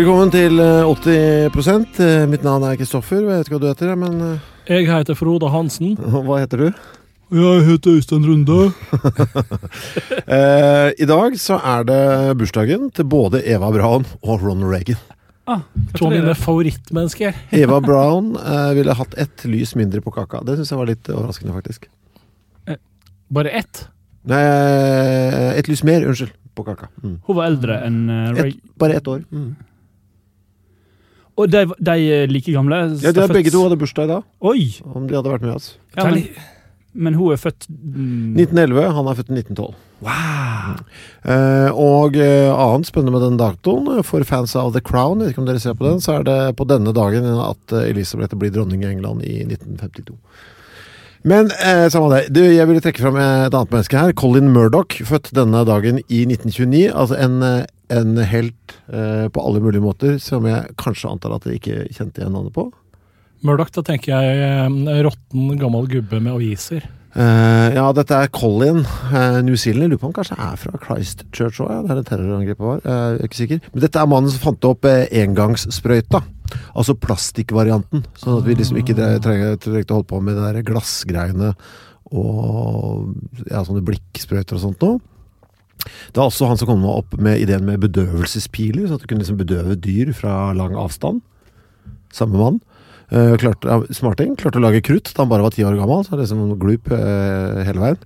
[0.00, 3.18] Velkommen til eh, 80 Eh, Mitt navn er Kristoffer.
[3.20, 5.90] Jeg vet ikke hva du heter, men eh, Jeg heter Frode Hansen.
[6.24, 6.78] hva heter du?
[7.36, 8.72] Jeg heter Øystein Runde.
[10.24, 12.00] Eh, I dag så er det
[12.40, 14.96] bursdagen til både Eva Braun og Ronald Reagan.
[15.44, 17.36] Ah, to av mine favorittmennesker.
[17.60, 20.40] Eva Brown eh, ville hatt ett lys mindre på kaka.
[20.48, 21.90] Det syns jeg var litt overraskende, faktisk.
[23.28, 23.84] Bare ett.
[24.24, 24.44] Nei,
[25.60, 26.88] ett lys mer, unnskyld, på kaka.
[27.04, 27.18] Mm.
[27.26, 28.62] Hun var eldre enn uh, Reagan.
[28.80, 29.26] Bare ett år.
[29.28, 29.50] Mm.
[31.40, 32.80] Og de, de er like gamle?
[33.00, 34.64] Ja, de er begge to hadde bursdag i dag, Oi!
[34.84, 35.70] om de hadde vært med oss.
[35.96, 36.26] Ja, men,
[36.92, 39.78] men hun er født mm, 1911, han er født i 1912.
[40.04, 40.76] Wow!
[41.28, 45.30] Eh, og eh, annet spennende med den datoen, eh, for fans av The Crown, jeg
[45.30, 47.90] vet ikke om dere ser på den, så er det på denne dagen at eh,
[47.92, 50.16] Elisabeth blir dronning i England i 1952.
[51.28, 52.22] Men eh, samme det.
[52.32, 54.14] Du, jeg ville trekke fram et annet menneske her.
[54.16, 56.86] Colin Murdoch, født denne dagen i 1929.
[56.96, 57.42] Altså en,
[57.92, 62.22] en helt eh, på alle mulige måter, som jeg kanskje antar at jeg ikke kjente
[62.22, 62.68] igjen navnet på.
[63.46, 66.88] Murdoch, da tenker jeg eh, råtten gammel gubbe med aviser.
[67.10, 68.84] Eh, ja, dette er Colin.
[69.10, 69.82] Uh, New Zealand.
[69.82, 72.82] Jeg lurer på han kanskje er fra Christchurch òg, ja, der det terrorangrepet var.
[72.84, 73.62] Eh, jeg er ikke sikker.
[73.72, 76.22] Men dette er mannen som fant opp uh, engangssprøyta.
[76.74, 78.04] Altså plastikkvarianten.
[78.18, 81.52] Sånn at vi liksom ikke trengte å holde på med de der glassgreiene
[82.10, 83.12] og
[83.46, 84.98] ja, sånne blikksprøyter og sånt noe.
[85.84, 89.24] Det var også han som kom opp med ideen med bedøvelsespiler, så at du kunne
[89.24, 91.22] liksom bedøve dyr fra lang avstand.
[92.14, 92.60] Samme mann.
[93.10, 94.36] Uh, klarte, uh, smarting.
[94.38, 96.04] Klarte å lage krutt da han bare var ti år gammel.
[96.06, 98.04] Så liksom glup uh, hele veien.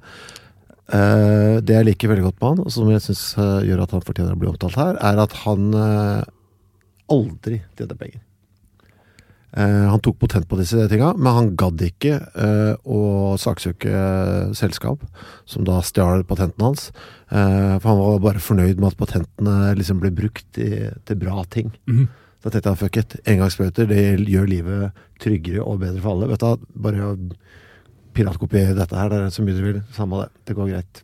[0.84, 3.24] Uh, det jeg liker veldig godt med han, og som jeg syns
[3.64, 5.72] gjør at han fortjener å bli omtalt her, er at han
[7.12, 8.20] aldri tjente penger.
[9.54, 12.16] Han tok potent på disse tinga, men han gadd ikke
[12.90, 12.98] å
[13.38, 13.92] saksøke
[14.58, 15.04] selskap
[15.46, 16.88] som da stjal patenten hans.
[17.30, 21.70] for han var bare fornøyd med at patentene liksom ble brukt i, til bra ting.
[21.86, 22.08] Mhm.
[22.44, 26.28] Da tenkte jeg fuck it, engangsbøter det gjør livet tryggere og bedre for alle.
[26.28, 27.14] Vet du, Bare å
[28.14, 29.80] piratkopiere dette her, det er så mye du vil.
[29.96, 31.00] Samme det, det går greit.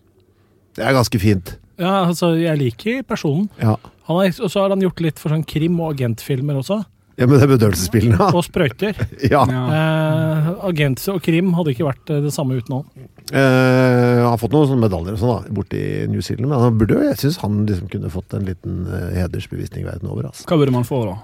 [0.77, 1.55] Det er ganske fint.
[1.81, 3.49] Ja, altså, jeg liker personen.
[3.61, 3.79] Ja,
[4.11, 6.83] Han og så har han gjort litt for sånn krim- og agentfilmer også.
[7.19, 8.29] Ja men det er bedøvelsesspillene.
[8.35, 8.95] Og sprøyter.
[9.33, 9.43] Ja.
[9.51, 9.63] Ja.
[9.77, 13.09] Eh, Agentse og krim hadde ikke vært eh, det samme uten han.
[13.31, 16.79] Eh, har fått noen sånne medaljer og sånn da, borte i New Zealand, men han
[16.81, 20.31] burde jo, jeg syns han liksom kunne fått en liten eh, hedersbevisning verden over.
[20.31, 20.47] Altså.
[20.51, 21.19] Hva burde man få, da?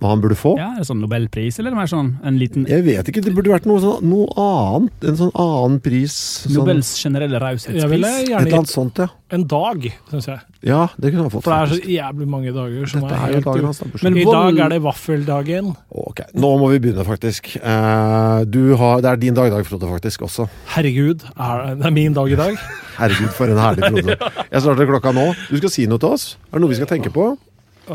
[0.00, 0.54] Hva han burde få?
[0.56, 3.34] Ja, Er det sånn Nobelpris, eller er mer sånn en liten Jeg vet ikke, det
[3.36, 5.08] burde vært noe, sånn, noe annet.
[5.10, 6.14] En sånn annen pris.
[6.46, 7.76] Sånn, Nobels generelle raushetspris?
[7.76, 9.10] et eller annet sånt, ja.
[9.36, 10.40] en dag, syns jeg.
[10.64, 11.44] Ja, det kunne han fått.
[11.44, 13.90] For det er så jævlig mange dager som Dette er er helt dagen altså.
[14.00, 15.70] Men I dag er det vaffeldagen.
[16.04, 17.52] Ok, nå må vi begynne, faktisk.
[17.60, 20.48] Uh, du har, det er din dag i dag, Frode, faktisk også.
[20.72, 22.56] Herregud, er, det er min dag i dag.
[23.00, 24.16] Herregud, for en herlig Frode.
[24.52, 25.28] Jeg starter klokka nå.
[25.52, 26.26] Du skal si noe til oss.
[26.48, 27.32] Er det noe vi skal tenke på?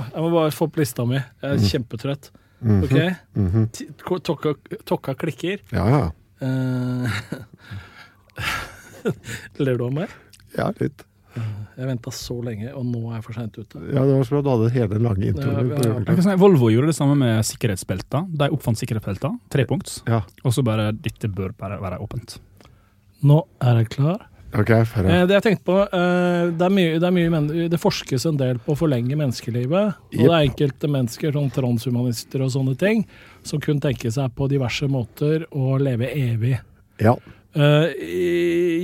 [0.01, 1.15] Jeg må bare få opp lista mi.
[1.41, 2.31] Jeg er kjempetrøtt.
[2.61, 2.95] Mhm, Ok?
[3.35, 4.21] Mm -hmm.
[4.23, 4.53] Tokka,
[4.85, 5.59] tokka klikker.
[5.71, 6.11] Ja, ja.
[6.41, 7.09] Uh,
[9.59, 10.09] Ler du av meg?
[10.57, 11.03] Ja, litt.
[11.75, 13.79] Jeg venta så lenge, og nå er jeg for seint ute.
[13.91, 15.73] Ja, det var så bra du hadde hele lange introen.
[15.73, 16.15] ja, ja.
[16.15, 16.35] ja.
[16.39, 18.21] Volvo gjorde det samme med sikkerhetsbelta.
[18.31, 20.21] De oppfant sikkerhetsbelta, trepunkts, Ja.
[20.45, 22.39] og så bare Dette bør bare være åpent.
[23.23, 24.27] Nå er jeg klar.
[24.53, 25.11] Ok, færre.
[25.11, 28.37] Eh, det jeg tenkte på, eh, det, er mye, det, er mye det forskes en
[28.39, 29.97] del på å forlenge menneskelivet.
[30.13, 33.03] Og det er enkelte mennesker, sånn transhumanister og sånne ting,
[33.47, 36.55] som kunne tenke seg på diverse måter å leve evig.
[37.03, 37.17] Ja.
[37.55, 37.91] Eh,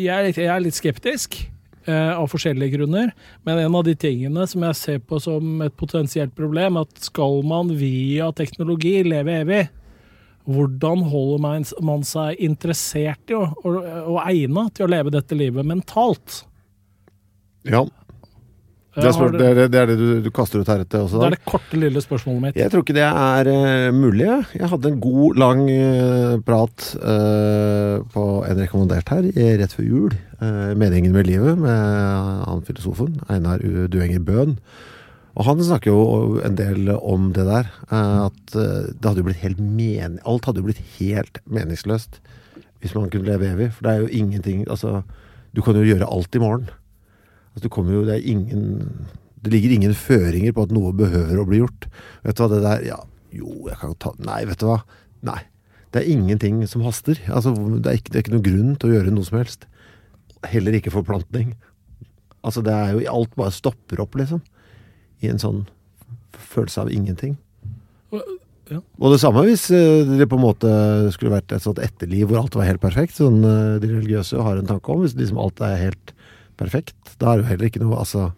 [0.01, 1.43] jeg, er litt, jeg er litt skeptisk.
[1.91, 3.09] av forskjellige grunner.
[3.43, 7.41] Men en av de tingene som jeg ser på som et potensielt problem, at skal
[7.41, 9.63] man via teknologi leve evig,
[10.49, 11.41] hvordan holder
[11.85, 13.81] man, seg interessert i og, og,
[14.15, 16.43] og egna til å leve dette livet mentalt?
[17.67, 17.85] ja.
[18.91, 21.21] Det er, spør, det, er, det, er det du, du kaster ut heretter også?
[21.21, 22.57] Det er det korte, lille spørsmålet mitt.
[22.59, 24.25] Jeg tror ikke det er uh, mulig.
[24.51, 24.67] jeg.
[24.67, 30.19] Hadde en god, lang uh, prat uh, på en rekommandert her eh, rett før jul.
[30.41, 31.81] 'Meningen med livet' med
[32.49, 33.61] han filosofen Einar.
[33.93, 34.55] Duenger Bøhn.
[35.31, 37.69] Og han snakker jo en del om det der.
[37.91, 42.19] eh, at eh, det hadde jo blitt helt men Alt hadde jo blitt helt meningsløst
[42.81, 43.69] hvis man kunne leve evig.
[43.75, 45.03] For det er jo ingenting Altså,
[45.53, 46.67] du kan jo gjøre alt i morgen.
[47.53, 49.07] Altså, du kommer jo, det er ingen
[49.43, 51.87] Det ligger ingen føringer på at noe behøver å bli gjort.
[52.25, 52.99] Vet du hva, det der Ja,
[53.31, 54.81] jo, jeg kan ta Nei, vet du hva.
[55.25, 55.39] Nei.
[55.91, 57.19] Det er ingenting som haster.
[57.29, 59.67] Altså, det er ikke, det er ikke noen grunn til å gjøre noe som helst.
[60.51, 61.53] Heller ikke forplantning.
[62.41, 64.41] Altså, det er jo Alt bare stopper opp, liksom.
[65.21, 65.63] I en sånn
[66.51, 67.37] følelse av ingenting.
[68.71, 68.79] Ja.
[69.03, 70.69] Og det samme hvis eh, det på en måte
[71.11, 74.59] skulle vært et sånt etterliv hvor alt var helt perfekt, sånn eh, de religiøse har
[74.61, 75.01] en tanke om.
[75.03, 76.13] Hvis liksom alt er helt
[76.61, 78.29] perfekt, da er det jo heller ikke noe Altså,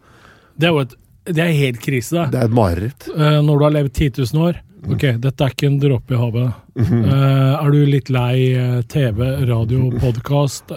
[0.57, 0.95] Det er jo et,
[1.29, 2.25] det er helt krise, det.
[2.33, 3.09] det er et mareritt.
[3.13, 4.61] Eh, når du har levd 10 000 år.
[4.83, 6.55] Ok, dette er ikke en dråpe i havet.
[6.75, 10.73] Uh, er du litt lei TV, radio, podkast,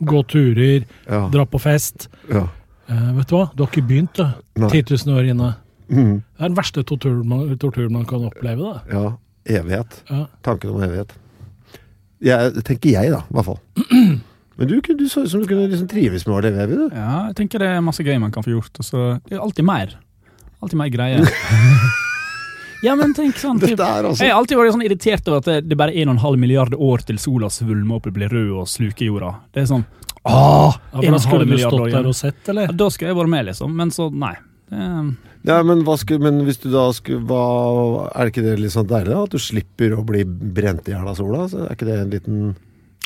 [0.00, 1.26] gå turer, Ja.
[1.34, 2.06] dra på fest?
[2.32, 2.46] ja.
[2.88, 4.24] Eh, vet du hva, du har ikke begynt, du.
[4.60, 4.70] Nei.
[4.70, 5.50] 10 000 år inne.
[5.88, 6.16] Mm.
[6.20, 8.72] Det er den verste torturen man, tortur man kan oppleve.
[8.72, 8.82] Da.
[8.92, 9.04] ja.
[9.44, 9.98] Evighet.
[10.08, 10.22] Ja.
[10.44, 11.10] Tanken om evighet.
[12.24, 13.58] Jeg, tenker jeg, da, i hvert fall.
[14.56, 16.94] Men du, du så ut som du kunne liksom trives med å leve evig, du.
[16.94, 18.78] Ja, jeg tenker det er masse gøy man kan få gjort.
[18.78, 19.96] Og så det er alltid mer.
[20.62, 21.26] Alltid mer greier.
[22.86, 25.58] ja, men tenk sånn typ, altså Jeg har alltid vært sånn irritert over at det,
[25.66, 29.10] det bare er 1,5 milliarder år til sola svulmer opp og blir rød og sluker
[29.10, 29.34] jorda.
[29.52, 29.84] Det er sånn
[30.24, 33.32] Åh, Ja, for da skulle du stått der og sett, Ja, da skulle jeg vært
[33.34, 33.74] med, liksom.
[33.76, 34.34] Men så, nei.
[34.70, 34.84] Det,
[35.44, 38.72] Ja, men, hva skulle, men hvis du da skulle hva, Er det ikke det litt
[38.72, 39.24] sånn deilig, da?
[39.28, 41.44] At du slipper å bli brent i hjel av sola?
[41.52, 42.38] Så er ikke det en liten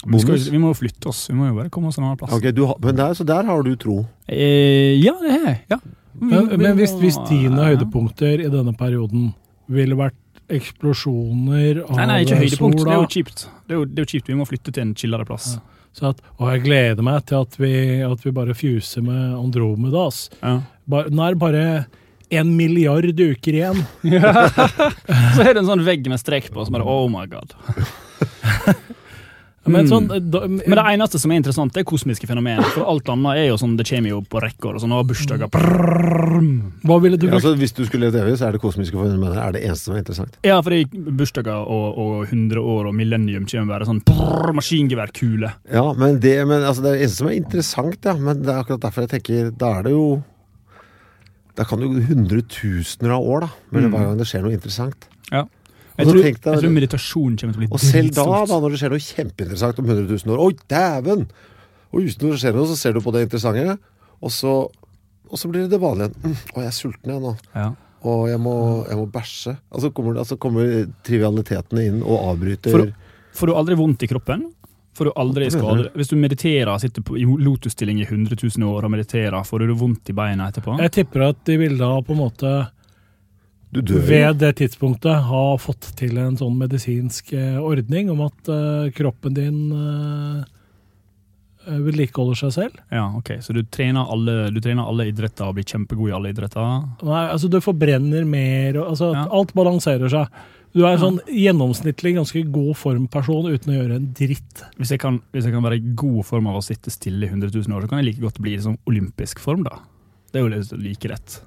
[0.07, 0.47] vi, skal, bonus?
[0.55, 1.25] vi må jo flytte oss.
[1.27, 2.31] Vi må jo bare komme oss en annen plass.
[2.37, 3.97] Okay, du, men der, så der har du tro.
[4.31, 5.59] Eh, ja, det har jeg.
[5.75, 5.81] Ja.
[6.19, 9.33] Men, men hvis, hvis dine høydepunkter i denne perioden
[9.67, 10.15] ville vært
[10.49, 12.81] eksplosjoner av Nei, nei, ikke høydepunkt.
[12.81, 13.45] Det er jo kjipt.
[13.67, 14.31] Det er jo, det er jo kjipt.
[14.31, 15.57] Vi må flytte til en chillere plass.
[15.97, 17.73] Så at, Og jeg gleder meg til at vi,
[18.07, 20.29] at vi bare fuser med Andromedas.
[20.43, 20.59] Ja.
[20.89, 21.65] Bare, nå er det bare
[22.29, 23.81] en milliard uker igjen.
[25.35, 27.57] Så er det en sånn vegg med strek på, som bare oh my god.
[29.67, 29.89] Men Mm.
[29.91, 32.63] sånn, da, Men det eneste som er interessant, det er kosmiske fenomen.
[32.73, 35.49] For alt annet er jo sånn, det kommer jo på rekker og sånn, og bursdager.
[35.51, 37.35] Hva ville du brukt?
[37.43, 39.95] Altså, hvis du skulle levd evig, så er det kosmiske fenomener er det eneste som
[39.97, 40.39] er interessant.
[40.47, 45.53] Ja, fordi bursdager og, og 100 år og millennium kommer bare sånn brrrr, maskingeværkule.
[45.75, 48.15] Ja, men det, men, altså, det er det eneste som er interessant, ja.
[48.17, 50.23] Men det er akkurat derfor jeg tenker Da er det jo
[51.59, 53.49] Da kan det jo hundretusener av år, da.
[53.73, 53.93] Men Mm.
[53.93, 55.09] hver gang det skjer noe interessant.
[55.33, 55.45] Ja.
[55.99, 58.59] Og Jeg tror, deg- jeg tror meditasjon kommer til å bli Og selv da, da,
[58.63, 61.25] når det skjer noe kjempeinteressant om 100 000 år Oi, dæven!
[61.93, 63.79] Og uten når det skjer noe, så ser du på det interessante,
[64.23, 64.53] og så,
[65.33, 66.13] og så blir det det vanlige.
[66.23, 67.33] Mm, å, jeg er sulten jeg nå.
[67.57, 67.71] Ja.
[68.05, 68.53] Og jeg må,
[68.87, 69.57] jeg må bæsje.
[69.73, 72.93] Altså kommer, altså kommer trivialitetene inn og avbryter For-
[73.39, 74.47] Får du aldri vondt i kroppen?
[74.99, 75.85] Får du aldri skader?
[75.89, 75.93] skade?
[75.99, 79.75] Hvis du mediterer, sitter på, i lotusstilling i 100 000 år og mediterer, får du
[79.79, 80.75] vondt i beina etterpå?
[80.83, 82.78] Jeg tipper at de vil da på en måte Du.
[83.71, 89.37] Ved det tidspunktet ha fått til en sånn medisinsk eh, ordning om at eh, kroppen
[89.37, 90.45] din uh,
[91.69, 92.79] vedlikeholder seg selv.
[92.89, 93.35] Ja, ok.
[93.45, 96.87] Så du trener alle, du trener alle idretter og blir kjempegod i alle idretter?
[97.05, 99.27] Nei, altså du forbrenner mer, og, altså Ja.
[99.37, 100.33] alt balanserer seg.
[100.77, 104.65] Du er en sånn gjennomsnittlig ganske god formperson uten å gjøre en dritt.
[104.77, 107.31] Hvis jeg, kan, hvis jeg kan være i god form av å sitte stille i
[107.31, 109.81] 100 000 år, så kan jeg like godt bli i sånn olympisk form, da.
[110.33, 111.39] Det er jo like rett.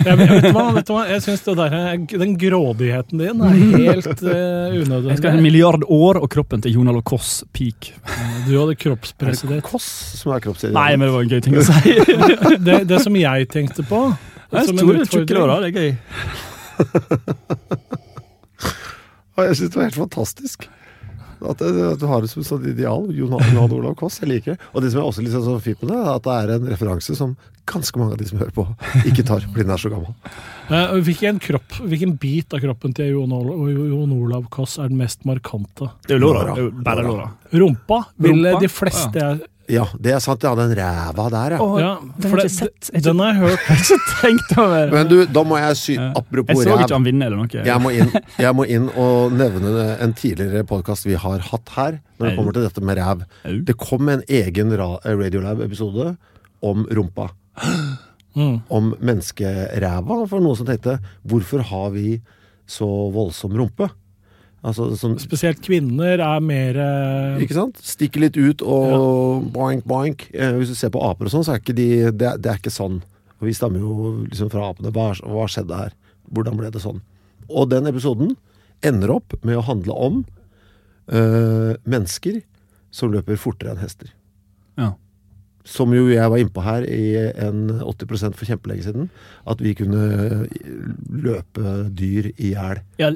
[0.00, 1.00] Jeg, vet, hva, vet hva?
[1.08, 6.28] Jeg syns den grådigheten din er helt uh, Jeg skal ha en milliard år og
[6.32, 7.80] kroppen til Jonal og Koss peak.
[8.46, 9.64] Du hadde kroppspresident kroppspresset ditt.
[9.66, 9.84] Koss
[10.20, 10.76] som er kroppsideen?
[10.76, 11.74] Nei, men det var en gøy ting å si.
[12.66, 13.98] Det, det som jeg tenkte på,
[14.50, 15.28] Det er som en utfordring.
[15.28, 15.34] det
[15.70, 15.90] er gøy.
[19.40, 20.68] Jeg syns det var helt fantastisk.
[21.40, 23.08] At, det, at du har det som sånn ideal.
[23.16, 24.20] Jon Arne Olav Koss.
[24.20, 24.68] Jeg liker det.
[24.74, 26.54] Og det som er også litt sånn så fint med det, er at det er
[26.56, 27.36] en referanse som
[27.70, 28.64] ganske mange av de som hører på,
[29.06, 30.16] ikke tar fordi den er så gammel.
[30.70, 35.00] Eh, hvilken, kropp, hvilken bit av kroppen til Jon Olav, Jon Olav Koss er den
[35.00, 35.88] mest markante?
[36.06, 36.52] Det er jo låra.
[36.86, 37.24] Bare låra.
[37.50, 40.42] Rumpa ville de fleste jeg Ja, det er sant.
[40.44, 41.66] Ja, den ræva der, ja.
[41.80, 42.90] ja, den har jeg ikke sett.
[42.94, 43.60] Jeg Den har jeg hørt.
[43.70, 45.94] Jeg har ikke tenkt over Men du, da må jeg sy...
[46.00, 46.94] Apropos Apropos Jeg så ikke ræv.
[46.96, 47.64] han vinne eller noe.
[47.70, 48.10] Jeg må, inn,
[48.40, 52.56] jeg må inn og nevne en tidligere podkast vi har hatt her, når det kommer
[52.56, 53.24] til dette med ræv.
[53.68, 56.10] Det kom en egen Radiolab-episode
[56.66, 57.30] om rumpa.
[58.36, 58.60] Mm.
[58.70, 60.98] Om menneskeræva, for noen som tenkte
[61.28, 62.20] hvorfor har vi
[62.70, 63.90] så voldsom rumpe?
[64.60, 67.78] Altså sånn Spesielt kvinner er mer eh, Ikke sant?
[67.80, 70.26] Stikker litt ut og boink, boink.
[70.34, 72.60] Eh, hvis du ser på aper og sånn, så er ikke de det, det er
[72.60, 73.00] ikke sånn.
[73.40, 74.92] Og vi stammer jo liksom fra apene.
[74.92, 75.96] Hva, hva skjedde her?
[76.30, 77.00] Hvordan ble det sånn?
[77.48, 78.36] Og den episoden
[78.86, 80.20] ender opp med å handle om
[81.08, 82.42] eh, mennesker
[82.94, 84.12] som løper fortere enn hester.
[84.80, 84.92] Ja.
[85.70, 87.02] Som jo jeg var innpå her i
[87.46, 89.04] en 80 for kjempelenge siden.
[89.46, 90.02] At vi kunne
[91.10, 92.80] løpe dyr i hjel.
[93.00, 93.12] Ja,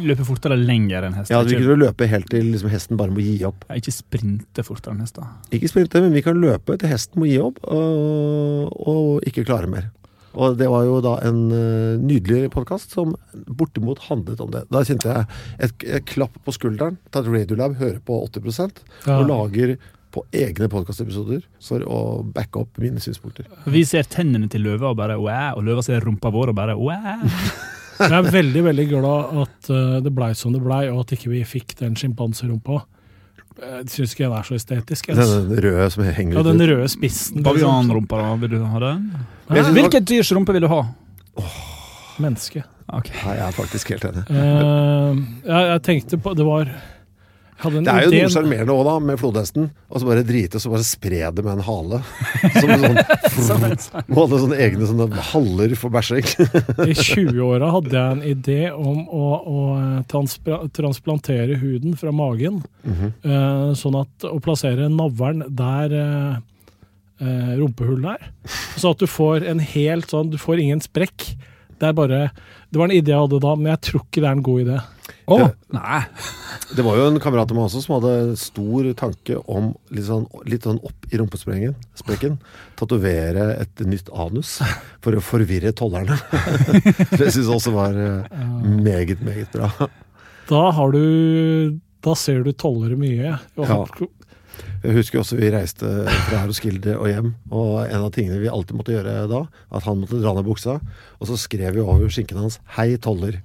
[0.00, 1.36] løpe fortere lenger enn hester.
[1.36, 3.66] Ja, vi kunne løpe helt til liksom, hesten bare må gi opp.
[3.68, 5.28] Ja, ikke sprinte fortere enn hester.
[5.54, 9.68] Ikke sprinte, men vi kan løpe til hesten må gi opp og, og ikke klare
[9.70, 9.90] mer.
[10.38, 13.14] Og det var jo da en eh, nydelig podkast som
[13.58, 14.66] bortimot handlet om det.
[14.70, 15.26] Da kjente jeg
[15.66, 18.60] et, et klapp på skulderen til at Radiolab hører på 80
[19.08, 19.16] Ja.
[19.18, 19.76] og lager
[20.14, 22.00] på egne podkastepisoder for å
[22.34, 23.48] backe opp mine synspunkter.
[23.68, 26.76] Vi ser tennene til løva og bare wow, og løva ser rumpa vår og bare
[26.78, 27.26] wow.
[27.98, 31.32] Jeg er veldig veldig glad at eh, det blei som det blei, og at ikke
[31.32, 32.84] vi fikk den sjimpanserumpa.
[33.58, 35.08] Jeg syns ikke den er så estetisk.
[35.10, 35.18] jeg.
[35.18, 36.38] Den røde som henger ut.
[36.38, 37.42] Ja, den røde spissen.
[37.42, 38.34] Bavianrumpa, da?
[38.38, 39.08] Vil du ha den?
[39.50, 40.84] Hvilket dyrs rumpe vil du ha?
[42.22, 42.62] Menneske.
[42.88, 43.18] Okay.
[43.24, 44.22] Nei, jeg er faktisk helt enig.
[44.30, 46.70] Uh, jeg, jeg tenkte på Det var
[47.58, 49.68] hadde Det er jo noe sjarmerende òg, da, med flodhesten.
[49.90, 52.00] Og så bare drite, og så bare spre det med en hale.
[52.58, 52.72] Som
[53.48, 56.28] sånn, og hadde sånne egne sånne haller for bæsjing.
[56.90, 59.64] I 20-åra hadde jeg en idé om å, å
[60.10, 62.62] transpla transplantere huden fra magen.
[62.84, 63.12] mm -hmm.
[63.26, 66.38] uh, sånn at å plassere navlen der uh,
[67.22, 68.30] uh, rumpehullet er.
[68.76, 71.34] Så at du får en helt sånn Du får ingen sprekk.
[71.78, 72.20] Det er bare
[72.68, 74.62] Det var en idé jeg hadde da, men jeg tror ikke det er en god
[74.64, 74.78] idé.
[75.28, 76.00] Oh, nei.
[76.76, 80.26] Det var jo en kamerat av meg også som hadde stor tanke om litt sånn,
[80.48, 82.34] litt sånn opp i rumpesprekken sprekken,
[82.76, 84.58] tatovere et nytt anus
[85.04, 86.18] for å forvirre tollerne.
[87.18, 88.44] Det syns jeg også var eh,
[88.84, 89.88] meget, meget bra.
[90.48, 93.32] Da har du Da ser du tollere mye.
[93.58, 93.80] Ja.
[94.78, 95.88] Jeg husker også vi reiste
[96.28, 99.40] fra Roskilde og hjem, og en av tingene vi alltid måtte gjøre da,
[99.74, 100.76] at han måtte dra ned buksa,
[101.18, 103.40] og så skrev vi over skinken hans 'Hei, toller'.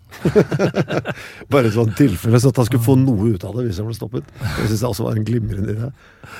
[1.51, 3.89] Bare et sånt tilfelle, så at han skulle få noe ut av det hvis han
[3.89, 4.29] ble stoppet.
[4.39, 5.89] Det syns jeg også var en glimrende idé.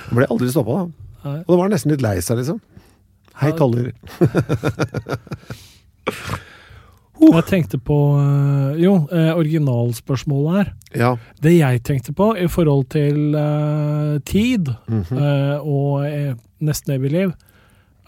[0.10, 0.88] Han ble aldri stoppa, da.
[1.24, 2.62] Og da var han nesten litt lei seg, liksom.
[3.42, 3.94] Hei, toller.
[7.32, 10.72] Jeg tenkte på eh, Jo, eh, originalspørsmålet her.
[10.98, 11.12] Ja.
[11.44, 15.18] Det jeg tenkte på i forhold til uh, tid mm -hmm.
[15.18, 17.34] uh, og nesten evig liv,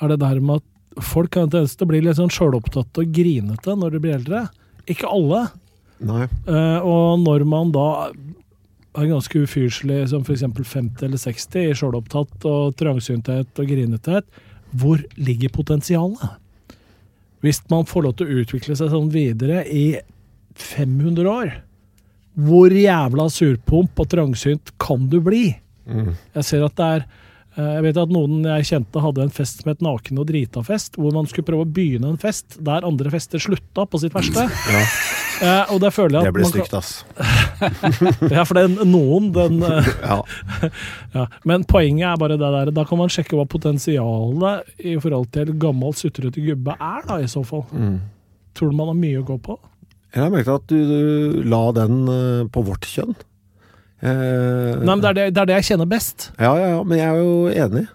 [0.02, 2.98] er det der med at folk har en tendens til å bli litt sånn sjølopptatt
[2.98, 4.48] og grinete når de blir eldre.
[4.88, 5.50] Ikke alle.
[6.84, 8.10] Og når man da
[8.96, 10.42] er ganske ufyselig som f.eks.
[10.42, 14.26] 50 eller 60 i sjølopptatt og trangsynthet og grinethet,
[14.72, 16.40] hvor ligger potensialet?
[17.46, 19.86] Hvis man får lov til å utvikle seg sånn videre i
[20.56, 21.54] 500 år,
[22.36, 25.48] hvor jævla surpomp og trangsynt kan du bli?
[25.86, 26.16] Mm.
[26.36, 29.62] Jeg ser at det er eh, Jeg vet at noen jeg kjente hadde en fest
[29.62, 33.14] som het Naken og drita-fest, hvor man skulle prøve å begynne en fest der andre
[33.14, 34.50] fester slutta på sitt verste.
[34.50, 34.82] Ja,
[35.44, 36.92] Eh, og det føler jeg det at ble blir stygt, ass.
[38.36, 40.18] Ja, for den, noen, den eh, Ja.
[41.18, 41.28] ja.
[41.48, 42.74] Men poenget er bare det der.
[42.76, 47.30] Da kan man sjekke hva potensialet i forhold til gammel, sutrete gubbe er, da, i
[47.32, 47.66] så fall.
[47.72, 47.98] Mm.
[48.56, 49.58] Tror du man har mye å gå på?
[50.16, 53.16] Jeg har merket at du, du la den eh, på vårt kjønn.
[54.06, 54.10] Eh,
[54.80, 56.30] Nei, men det er det, det er det jeg kjenner best.
[56.40, 57.36] Ja, ja, ja, men jeg er jo
[57.66, 57.86] enig.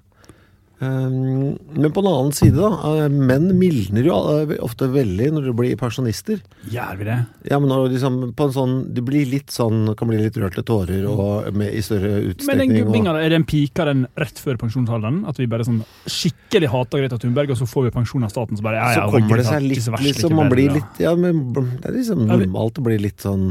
[0.80, 2.70] Um, men på den annen side, da.
[3.04, 6.38] eh, Menn mildner jo eh, ofte veldig når de blir pensjonister.
[6.72, 7.16] Gjør vi det?
[7.50, 10.54] Ja, men når liksom på en sånn De blir litt sånn Kan bli litt rørt
[10.56, 12.72] til tårer og med, i større Men den utstrekning.
[12.78, 15.18] gubbinga, Og, er den pika den rett før pensjonsalderen?
[15.28, 18.56] At vi bare sånn skikkelig hater Greta Thunberg, og så får vi pensjon av staten,
[18.56, 21.42] så bare ja, så kommer det seg litt verst liksom, Man blir litt Ja, men
[21.52, 23.50] det er liksom normalt å bli litt sånn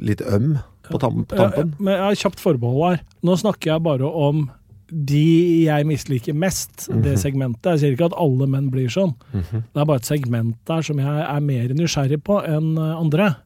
[0.00, 0.54] Litt øm
[0.88, 1.74] på, tam, på Ja, tampen.
[1.78, 3.02] men jeg har kjapt forbehold her.
[3.28, 4.46] Nå snakker jeg bare om
[4.90, 7.18] de jeg misliker mest, det Mhm.
[7.22, 7.70] segmentet.
[7.72, 9.14] Jeg sier ikke at alle menn blir sånn.
[9.32, 9.62] Mhm.
[9.72, 13.36] Det er bare et segment der som jeg er mer nysgjerrig på enn eh, andre.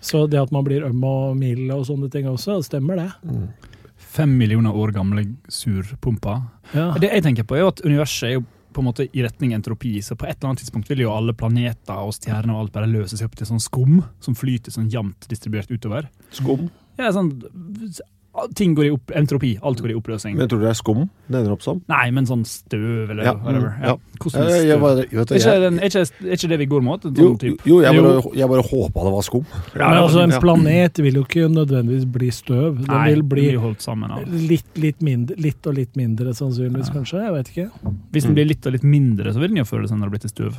[0.00, 3.12] Så det at man blir øm og mild og sånne ting også, stemmer det.
[3.96, 6.42] Fem millioner år gamle surpumper.
[6.74, 6.92] Ja.
[6.98, 9.52] Det jeg tenker på er jo at universet er jo på en måte i retning
[9.52, 12.72] entropi, så på et eller annet tidspunkt vil jo alle planeter og stjerner og alt
[12.72, 16.06] bare løse seg opp til sånn skum som flyter sånn jevnt distribuert utover.
[16.30, 16.70] Skum?
[16.96, 17.42] Ja, sånn,
[18.54, 20.36] ting går i opp, entropi, alt går i oppløsning.
[20.38, 21.80] Men tror du det er skum det ender opp som?
[21.90, 23.72] Nei, men sånn støv eller Ja, whatever.
[23.74, 23.96] mm, Ja.
[23.96, 24.44] ja.
[24.64, 27.02] Jeg, bare, vet Er ikke, jeg, er, ikke, er ikke det vi går mot?
[27.02, 29.44] Sånn jo, jo, jeg bare, jeg bare håpa det var skum.
[29.74, 32.78] Men altså, en planet vil jo ikke nødvendigvis bli støv.
[32.84, 34.22] Den Nei, vil bli holdt sammen av.
[34.30, 36.94] litt, litt, mindre, litt og litt mindre, sannsynligvis, Ja.
[37.00, 37.24] kanskje.
[37.26, 37.70] Jeg vet ikke.
[38.12, 40.14] Hvis den blir litt og litt mindre, så vil den jo føle seg når det
[40.14, 40.54] blitt til støv.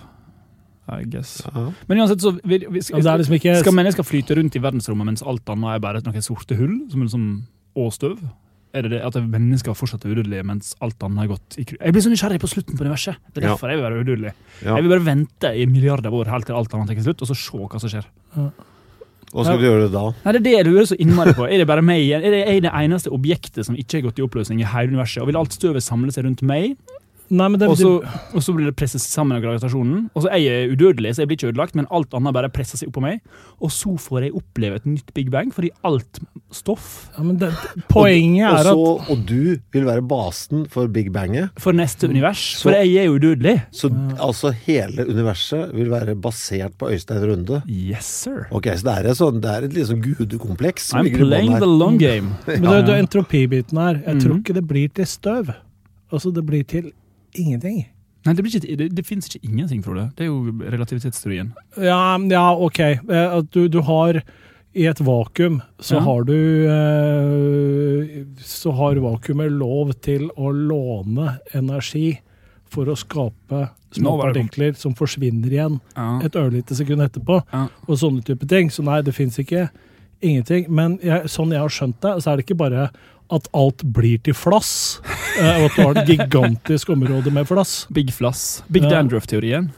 [0.92, 1.42] I guess.
[1.46, 1.72] Ja.
[1.88, 5.06] Men uansett, så vi, vi, Ja, er liksom ikke Skal mennesker flyte rundt i verdensrommet
[5.08, 7.44] mens alt annet er bare noen sorte hull som liksom,
[7.76, 8.18] og støv?
[8.74, 11.76] Er det det at mennesker fortsatt er udødelige mens alt annet har gått i kru...
[11.82, 13.18] Jeg blir så nysgjerrig på slutten på universet.
[13.34, 13.54] Det er Ja.
[13.54, 14.32] derfor jeg vil være udødelig.
[14.64, 14.76] Ja.
[14.78, 17.28] Jeg vil bare vente i milliarder av år helt til alt annet tar slutt, og
[17.28, 18.08] så se hva som skjer.
[19.32, 20.06] Hva skal du gjøre da?
[20.26, 21.46] Nei, Det er det jeg lurer så innmari på.
[21.48, 22.24] Er det bare meg igjen?
[22.24, 25.22] Er det er det eneste objektet som ikke har gått i oppløsning i hele universet?
[25.24, 26.78] Og vil alt støvet samle seg rundt meg?
[27.32, 27.90] Nei, men det, så,
[28.36, 30.10] og så blir det presset sammen av gravitasjonen.
[30.14, 32.78] Og så er jeg udødelig, så jeg blir ikke ødelagt, men alt annet bare presser
[32.82, 33.22] seg opp på meg.
[33.64, 36.20] Og så får jeg oppleve et nytt Big Bang, fordi alt
[36.52, 37.54] stoff ja, men det,
[37.88, 41.50] poenget og, er at så, og du vil være basen for Big Banget.
[41.58, 42.38] for neste univers.
[42.60, 43.56] Så- For jeg er udødelig.
[43.72, 47.62] Så altså hele universet vil være basert på Øystein Runde.
[47.70, 48.48] Yes, sir.
[48.52, 51.30] Ok, Så det er et, sånn, det er et liksom gudekompleks som I'm ligger i
[51.30, 52.36] playing the long game.
[52.48, 54.02] Men det, det er entropibiten her.
[54.06, 54.40] Jeg tror Mhm.
[54.44, 55.54] ikke det blir til støv.
[56.12, 56.92] Altså, det blir til
[57.40, 57.86] ingenting.
[58.26, 60.12] Nei, det, ikke, det, det finnes ikke ingenting, Frode.
[60.16, 61.54] Det er jo relativitetsteorien.
[61.82, 62.80] Ja, ja ok.
[62.80, 64.22] Eh, du, du har
[64.74, 66.00] I et vakuum så Ja.
[66.06, 66.36] har du
[66.72, 72.20] eh, Så har vakuumet lov til å låne energi
[72.72, 76.22] for å skape små partikler som forsvinner igjen Ja.
[76.24, 77.68] et ørlite sekund etterpå, Ja.
[77.88, 78.70] og sånne type ting.
[78.70, 79.70] Så nei, det fins ikke
[80.22, 80.70] ingenting.
[80.70, 82.90] Men jeg, sånn jeg har skjønt det, så er det ikke bare
[83.32, 85.00] at alt blir til flass,
[85.40, 87.86] eh, og at du har et gigantisk område med flass.
[87.94, 88.62] Big flass.
[88.72, 89.70] Big dandruff-teorien.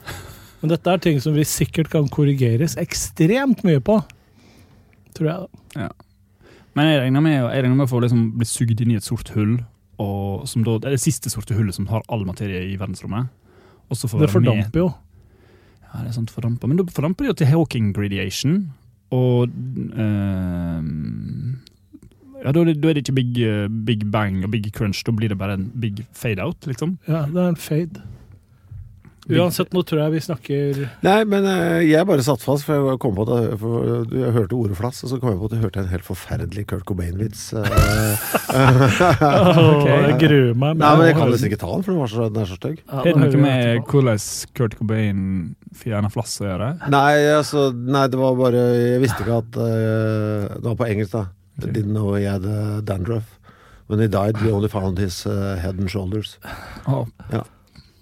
[0.64, 4.00] Men dette er ting som vi sikkert kan korrigeres ekstremt mye på.
[5.14, 5.48] Tror jeg.
[5.76, 5.90] da.
[6.74, 9.06] Men jeg regner med, jeg regner med å få liksom bli sugd inn i et
[9.06, 9.60] sort hull,
[10.50, 13.30] som da, det er det siste sorte hullet som har all materie i verdensrommet.
[13.94, 14.88] Det med- fordamper jo.
[15.94, 16.68] Ja, det er sant, fordamper.
[16.68, 18.56] Men da fordamper det jo til hawking gradiation,
[19.14, 19.52] og
[19.94, 21.43] ehm,
[22.44, 25.06] Ja, da er, det, da er det ikke big, eh, big bang og big crunch,
[25.08, 26.98] da blir det bare en big fade out, liksom.
[27.08, 28.04] Ja, det er en fade.
[29.32, 33.00] Uansett, nå tror jeg vi snakker Nei, men eh, jeg bare satt fast, for jeg
[33.00, 35.54] kom på at jeg, for, jeg hørte ordet flass, og så kom jeg på at
[35.56, 37.44] jeg hørte en helt forferdelig Kurt Cobain-vits.
[37.56, 38.18] okay,
[39.30, 40.82] Åh, Jeg gruer meg.
[40.82, 42.58] Nei, men jeg kan nesten ikke ta den, for den, var så, den er så
[42.60, 42.82] stygg.
[42.84, 44.26] Ja, Er det noe med hvordan
[44.60, 45.22] Kurt Cobain
[45.80, 46.74] fjerner flass å gjøre?
[46.92, 51.16] Nei, altså, nei, det var bare Jeg visste ikke at uh, Det var på engelsk,
[51.16, 51.24] da.
[51.60, 51.70] Ok.
[51.72, 53.40] Didn't know he had uh, dandruff.
[53.88, 56.38] When he died, we only found his uh, head and shoulders.
[56.88, 57.44] Ja.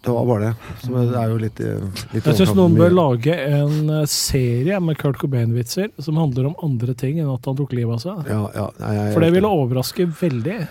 [0.04, 0.54] Det var bare det.
[0.82, 2.80] Som er- det er jo litt, eh, litt Jeg syns noen mye.
[2.88, 7.46] bør lage en eh, serie med Kurt Cobain-vitser som handler om andre ting enn at
[7.46, 8.32] han tok livet av seg.
[8.32, 10.68] ja, ja, nei, jeg, For det ville overraske veldig.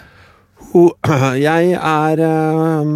[1.41, 2.91] Jeg er eh,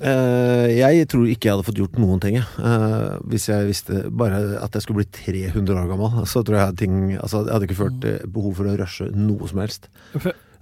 [0.00, 2.36] Jeg tror ikke jeg hadde fått gjort noen ting.
[2.40, 6.22] Eh, hvis jeg visste bare at jeg skulle bli 300 år gammel.
[6.26, 9.48] Så tror jeg ting Altså, jeg hadde ikke følt eh, behov for å rushe noe
[9.50, 9.90] som helst.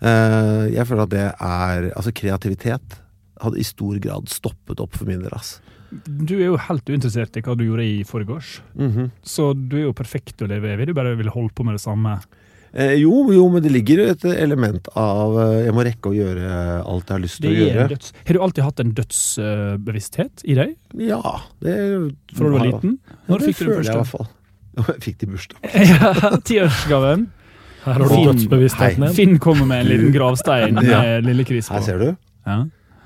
[0.00, 2.98] Eh, jeg føler at det er Altså, kreativitet
[3.40, 5.60] hadde i stor grad stoppet opp for min del, ass.
[6.06, 9.08] Du er jo helt uinteressert i hva du gjorde i forgårs, Mhm.
[9.24, 10.86] så du er jo perfekt å leve evig.
[10.86, 12.18] Du bare vil holde på med det samme.
[12.74, 16.50] Eh, jo, jo, men det ligger et element av eh, Jeg må rekke å gjøre
[16.84, 17.88] alt jeg har lyst til å gjøre.
[17.94, 18.12] døds...
[18.26, 20.76] Har du alltid hatt en dødsbevissthet i deg
[21.08, 21.20] Ja,
[21.64, 21.76] det
[22.36, 22.98] fra du var Ja, liten?
[23.08, 24.16] Ja, Når det fikk du den føler jeg i hvert første?
[24.16, 24.28] fall.
[24.80, 25.58] Jeg fikk det i bursdag.
[26.48, 27.24] Tiårsgaven.
[27.84, 29.14] Her har du dødsbevisstheten din.
[29.16, 31.00] Finn kommer med en liten gravstein Ja.
[31.02, 31.74] med lille Chris på.
[31.74, 32.10] Her ser du.
[32.46, 32.58] Ja.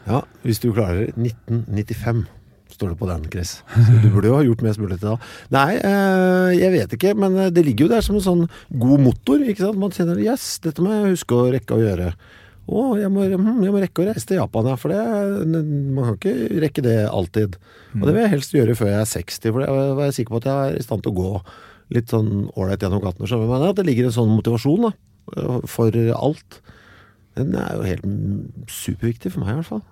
[0.04, 2.26] Ja, hvis du klarer 1995,
[2.74, 3.56] står det på den, Chris.
[3.86, 5.16] Så du burde jo ha gjort mest mulig til da.
[5.54, 9.04] Nei, eh, jeg vet ikke, men eh, det ligger jo der som en sånn god
[9.04, 9.80] motor, ikke sant?
[9.80, 12.14] Man kjenner, yes, dette må jeg huske å rekke å gjøre.
[12.64, 15.00] Å, jeg må, hm, jeg må rekke å reise til Japan, ja, for det,
[15.52, 17.58] man kan ikke rekke det alltid.
[17.98, 20.34] Og det vil jeg helst gjøre før jeg er 60, for da er jeg sikker
[20.34, 21.32] på at jeg er i stand til å gå
[21.94, 23.28] litt sånn ålreit gjennom gaten.
[23.28, 23.74] Så jeg mener?
[23.74, 24.94] At det ligger en sånn motivasjon da,
[25.68, 26.60] for alt.
[27.36, 29.84] Den er jo helt mm, superviktig for meg i hvert fall.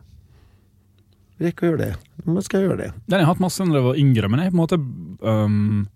[1.43, 1.91] Rekke å gjøre det.
[2.27, 2.91] Men skal jeg gjøre det?
[3.07, 4.79] Den har jeg hatt masse når jeg var yngre, men jeg på en måte
[5.27, 5.89] um,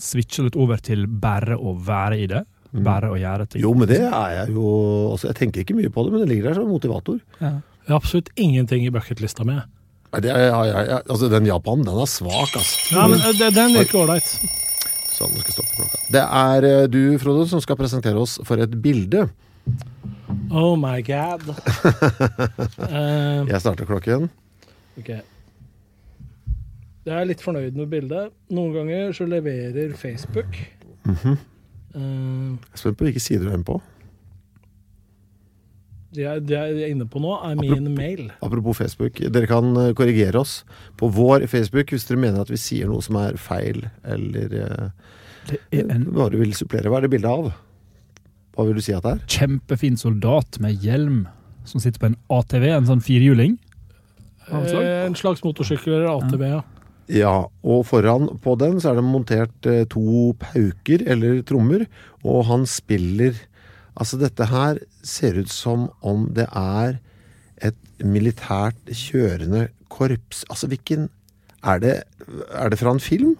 [0.00, 2.44] switcha litt over til bare å være i det.
[2.70, 3.64] Bare å gjøre ting.
[3.64, 4.62] Jo, men det er jeg jo
[5.10, 7.16] altså, Jeg tenker ikke mye på det, men det ligger der som motivator.
[7.42, 7.56] Ja.
[7.82, 9.56] Jeg har absolutt ingenting i bucketlista mi.
[9.58, 12.78] Nei, Det er, ja, ja, ja, altså, den Japan, den er svak, altså.
[12.94, 14.30] Ja, men eh, det- den virker ålreit.
[15.10, 15.98] Sånn, nå skal jeg stoppe klokka.
[16.14, 19.26] Det er eh, du, Frode, som skal presentere oss for et bilde.
[20.54, 21.42] Oh my god.
[22.90, 24.28] Eh, Jeg starter klokken.
[25.00, 25.12] Ok.
[27.08, 28.34] Jeg er litt fornøyd med bildet.
[28.52, 30.58] Noen ganger så leverer Facebook.
[31.04, 31.38] Mm -hmm.
[31.94, 33.80] uh, Jeg er spent på hvilke sider du er inne på.
[36.14, 38.32] det, jeg, det jeg er inne på nå, er min mail.
[38.42, 40.64] Apropos Facebook, dere kan eh, korrigere oss
[40.98, 44.88] på vår Facebook hvis dere mener at vi sier noe som er feil, eller eh,
[45.70, 46.90] en hva vil supplere.
[46.90, 47.52] Hva er det bildet av?
[48.56, 49.26] Hva vil du si at det er?
[49.30, 51.28] kjempefin soldat med hjelm
[51.64, 53.58] som sitter på en ATV, en sånn firhjuling.
[54.50, 54.84] Av et slag?
[54.84, 56.60] Eh, en slags motorsykkel eller ATV, ja.
[57.10, 57.34] Ja,
[57.66, 61.86] og foran på den så er det montert eh, to pauker eller trommer,
[62.24, 63.46] og han spiller
[64.00, 67.00] Altså, dette her ser ut som om det er
[67.60, 70.44] et militært kjørende korps.
[70.48, 71.10] Altså, hvilken
[71.60, 72.04] Er det,
[72.56, 73.34] er det fra en film?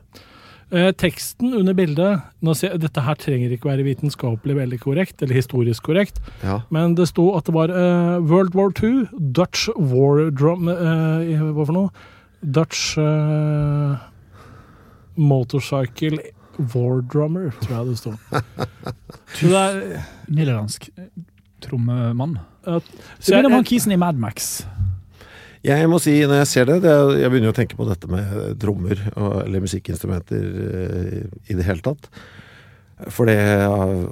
[0.70, 5.34] Eh, teksten under bildet nå ser, Dette her trenger ikke være vitenskapelig veldig korrekt, eller
[5.34, 6.60] historisk korrekt, Ja.
[6.70, 11.66] men det sto at det var eh, World War II, Dutch War Drum eh, Hva
[11.66, 11.90] for noe?
[12.40, 13.98] Dutch eh,
[15.18, 16.20] Motorcycle
[16.74, 18.14] War Drummer, tror jeg det sto.
[19.40, 20.88] Så det er Nederlandsk
[21.64, 22.38] trommemann.
[22.66, 22.78] Uh,
[23.18, 24.62] Så så jeg, han kisen i Mad Max.
[25.66, 28.58] Jeg må si, når jeg ser det, det Jeg begynner å tenke på dette med
[28.62, 32.08] trommer og- eller musikkinstrumenter eh, i det hele tatt.
[33.12, 34.06] For det eh,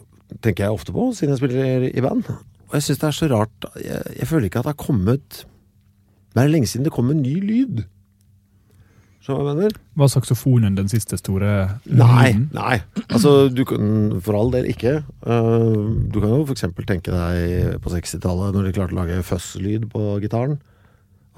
[0.45, 2.29] tenker jeg ofte på, siden jeg spiller i band.
[2.69, 5.45] Og jeg syns det er så rart jeg, jeg føler ikke at det har kommet
[6.35, 7.87] Det er lenge siden det kom en ny lyd.
[9.29, 9.73] Hva mener?
[10.01, 12.79] Var saksofonen den siste store Nei, nei.
[13.11, 14.95] Altså, du kan for all del ikke.
[15.05, 15.81] Eh,
[16.13, 16.65] du kan jo f.eks.
[16.89, 20.57] tenke deg på 60-tallet, når de klarte å lage fuzz-lyd på gitaren.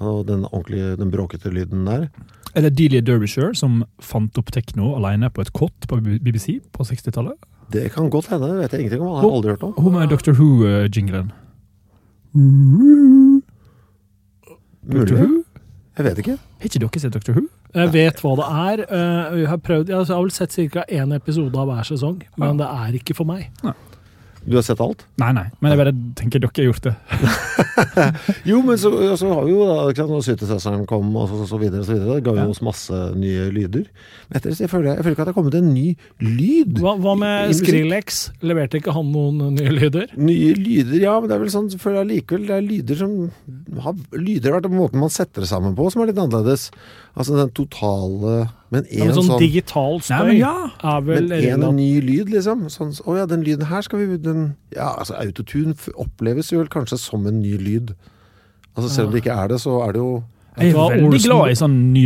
[0.01, 2.07] Og den ordentlige, den bråkete lyden der.
[2.57, 7.37] Eller Delia Derbyshire, som fant opp tekno alene på et kott på BBC på 60-tallet.
[7.71, 9.13] Det kan godt hende, det vet jeg ingenting om.
[9.15, 9.73] Jeg har aldri hørt om.
[9.77, 11.31] Hun med Doctor Who-jinglen.
[14.91, 15.43] Mulig.
[15.97, 16.37] Jeg vet ikke.
[16.41, 17.47] Har ikke dere sett Doctor Who?
[17.71, 18.83] jeg vet hva det er.
[18.83, 20.83] Eh, jeg, har prøvd, jeg har vel sett ca.
[20.91, 23.47] én episode av hver sesong, men det er ikke for meg.
[24.43, 25.03] Du har sett alt?
[25.21, 26.95] Nei, nei, men jeg bare tenker dere har gjort det.
[28.49, 31.45] Jo, men så, så har vi jo da, ikke sant, når synthesizeren kom og så,
[31.51, 33.85] så videre, så videre, det ga jo oss masse nye lyder.
[34.29, 35.85] Men etter det jeg føler jeg, føler ikke at det har kommet en ny
[36.25, 36.81] lyd.
[36.81, 37.53] Hva, hva med?
[37.59, 38.21] Skrillex?
[38.45, 40.15] Leverte ikke han noen nye lyder?
[40.17, 43.15] Nye lyder, ja, men det er vel sånn, føler jeg likevel det er lyder som
[43.85, 46.69] har, Lyder har vært måten man setter det sammen på, som er litt annerledes.
[47.11, 48.35] Altså den totale
[48.71, 50.53] Men Ja, en men sånn, sånn, digital Nei, men ja.
[50.93, 52.69] er vel men en ny lyd, liksom.
[52.71, 56.71] Sånn, å ja, den lyden her skal vi den, Ja, altså autotune oppleves jo vel
[56.71, 57.95] kanskje som en ny lyd.
[58.77, 60.23] Altså Selv om det ikke er det, så er det jo
[60.55, 62.05] Jeg er veldig glad i sånn ny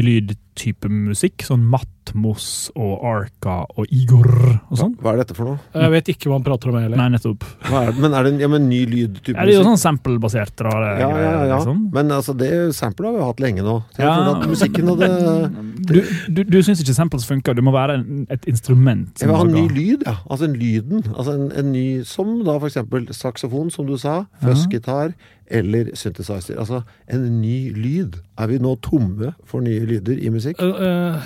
[0.55, 1.43] lyd-type musikk.
[1.45, 4.27] Sånn Matmos og Arca og Igor
[4.69, 4.93] og sånn.
[5.01, 5.59] Hva er dette for noe?
[5.73, 6.97] Jeg vet ikke hva han prater om heller.
[6.97, 7.43] Nei, nettopp.
[7.67, 8.01] Hva er det?
[8.03, 10.93] Men er det en ja, men ny lyd-type Ja, det er jo sånn sample-basert rare
[10.99, 11.47] Ja, ja, greier.
[11.49, 11.57] ja.
[11.59, 11.83] Liksom.
[11.93, 13.77] Men altså, det samplet har vi hatt lenge nå.
[13.95, 14.35] Så jeg Ja.
[14.35, 15.51] at musikken hadde
[15.85, 15.99] Du,
[16.33, 17.53] du, du syns ikke samples funker?
[17.53, 19.11] Det må være en, et instrument.
[19.21, 20.15] Jeg vil ha en ny lyd, ja.
[20.31, 21.03] Altså en lyden.
[21.13, 25.13] Altså en, en ny, som da for eksempel saksofon, som du sa, fuzzgitar
[25.51, 26.57] eller synthesizer.
[26.57, 26.79] Altså
[27.11, 28.15] en ny lyd.
[28.41, 30.61] Er vi nå tomme for nye lyder i musikk?
[30.61, 31.19] Uh, uh,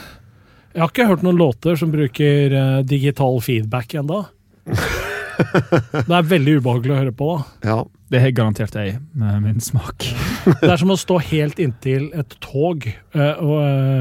[0.74, 4.24] jeg har ikke hørt noen låter som bruker uh, digital feedback ennå.
[4.70, 7.32] det er veldig ubehagelig å høre på.
[7.36, 7.72] da.
[7.74, 7.80] Ja.
[8.10, 10.02] Det har garantert jeg, med min smak.
[10.64, 13.60] Det er som å stå helt inntil et tog, og,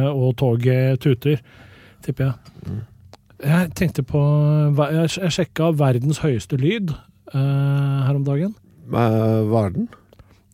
[0.08, 1.42] og toget tuter,
[2.06, 2.78] tipper jeg.
[3.44, 4.22] Jeg tenkte på
[4.80, 8.56] Jeg, jeg sjekka verdens høyeste lyd eh, her om dagen.
[8.88, 9.04] Hva
[9.66, 9.90] er den?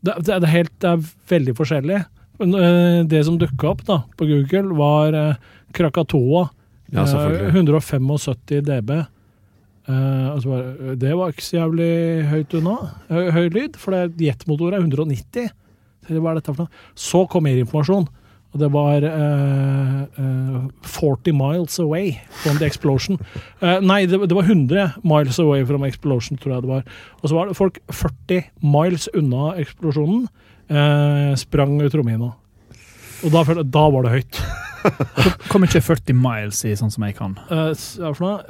[0.03, 2.03] Det, det, er helt, det er veldig forskjellig.
[2.43, 5.37] Eh, det som dukka opp da, på Google, var eh,
[5.75, 6.49] Krakatoa.
[6.91, 7.49] Ja, selvfølgelig.
[7.49, 8.97] Eh, 175 dB.
[9.85, 10.63] Altså
[10.97, 12.77] det var ikke så jævlig høyt unna.
[13.11, 15.51] Høy, lyd, for jetmotor er 190.
[16.09, 16.85] Så Hva er dette for noe?
[16.97, 18.07] Så kom mer informasjon.
[18.55, 23.19] Og det var uh, uh, 40 miles away from the explosion.
[23.61, 26.89] Uh, nei, det, det var 100 miles away from explosion, tror jeg det var.
[27.21, 30.29] Og så var det folk 40 miles unna eksplosjonen.
[30.71, 32.31] Eh, sprang trommehinna.
[33.25, 34.41] Og da, følte jeg- da var det høyt.
[35.49, 37.39] Kom ikke 40 miles i sånn som jeg kan.
[37.51, 38.41] Eh, s- hva for noe?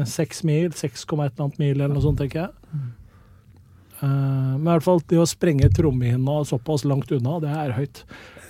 [0.00, 2.50] Eh, Seks mil, 6,1 eller annet mil eller noe sånt, tenker jeg.
[4.00, 8.02] Eh, men i hvert fall det å sprenge trommehinna såpass langt unna, det er høyt.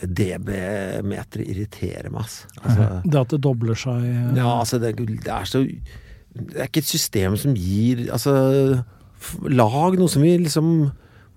[0.04, 2.46] DB-meter irriterer meg, ass.
[2.62, 5.62] Altså, Det at det dobler seg eh, ja, altså det, det er så
[6.38, 8.84] Det er ikke et system som gir Altså,
[9.18, 10.92] f- lag noe som vi liksom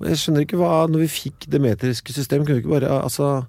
[0.08, 3.46] Jeg skjønner ikke hva Når vi fikk det metriske system, kunne vi ikke bare Altså,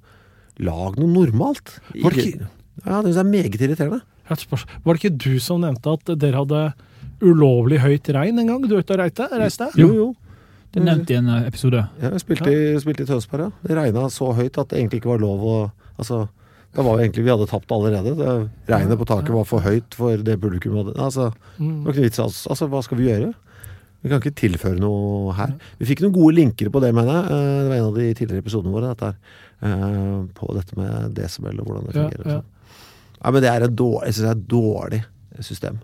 [0.63, 1.79] lag noe normalt.
[2.03, 2.49] Var det ikke-
[2.87, 4.01] Ja, det er meget irriterende.
[4.29, 6.73] Var det ikke du som nevnte at dere hadde
[7.23, 9.29] ulovlig høyt regn en gang du er ute og reiste?
[9.31, 9.69] reiste?
[9.79, 10.07] Jo, jo.
[10.73, 11.83] Det nevnte i en eh, episode.
[12.01, 13.51] Ja, jeg spilte, spilte i Tønsberg, ja.
[13.69, 15.57] Det regna så høyt at det egentlig ikke var lov å
[16.01, 16.29] Altså,
[16.75, 18.15] det var jo egentlig Vi hadde tapt allerede.
[18.17, 21.85] Det, regnet på taket var for høyt for det publikum hadde Altså, Mm.
[21.87, 23.35] Altså, altså, hva skal vi gjøre?
[24.03, 25.53] Vi kan ikke tilføre noe her.
[25.79, 27.25] Vi fikk noen gode linker på det, mener jeg.
[27.31, 28.89] Eh, Det var en av de tidligere episodene våre.
[28.95, 29.17] Dette her.
[29.63, 32.25] Eh, På dette med desibel og hvordan det fungerer.
[32.27, 32.41] Ja, ja.
[32.41, 32.49] sånn.
[33.23, 35.03] Ja, men det er et dårlig, jeg synes det er et dårlig
[35.47, 35.77] system.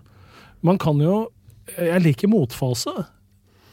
[0.66, 1.28] Man kan jo
[1.78, 2.94] Jeg liker motfase.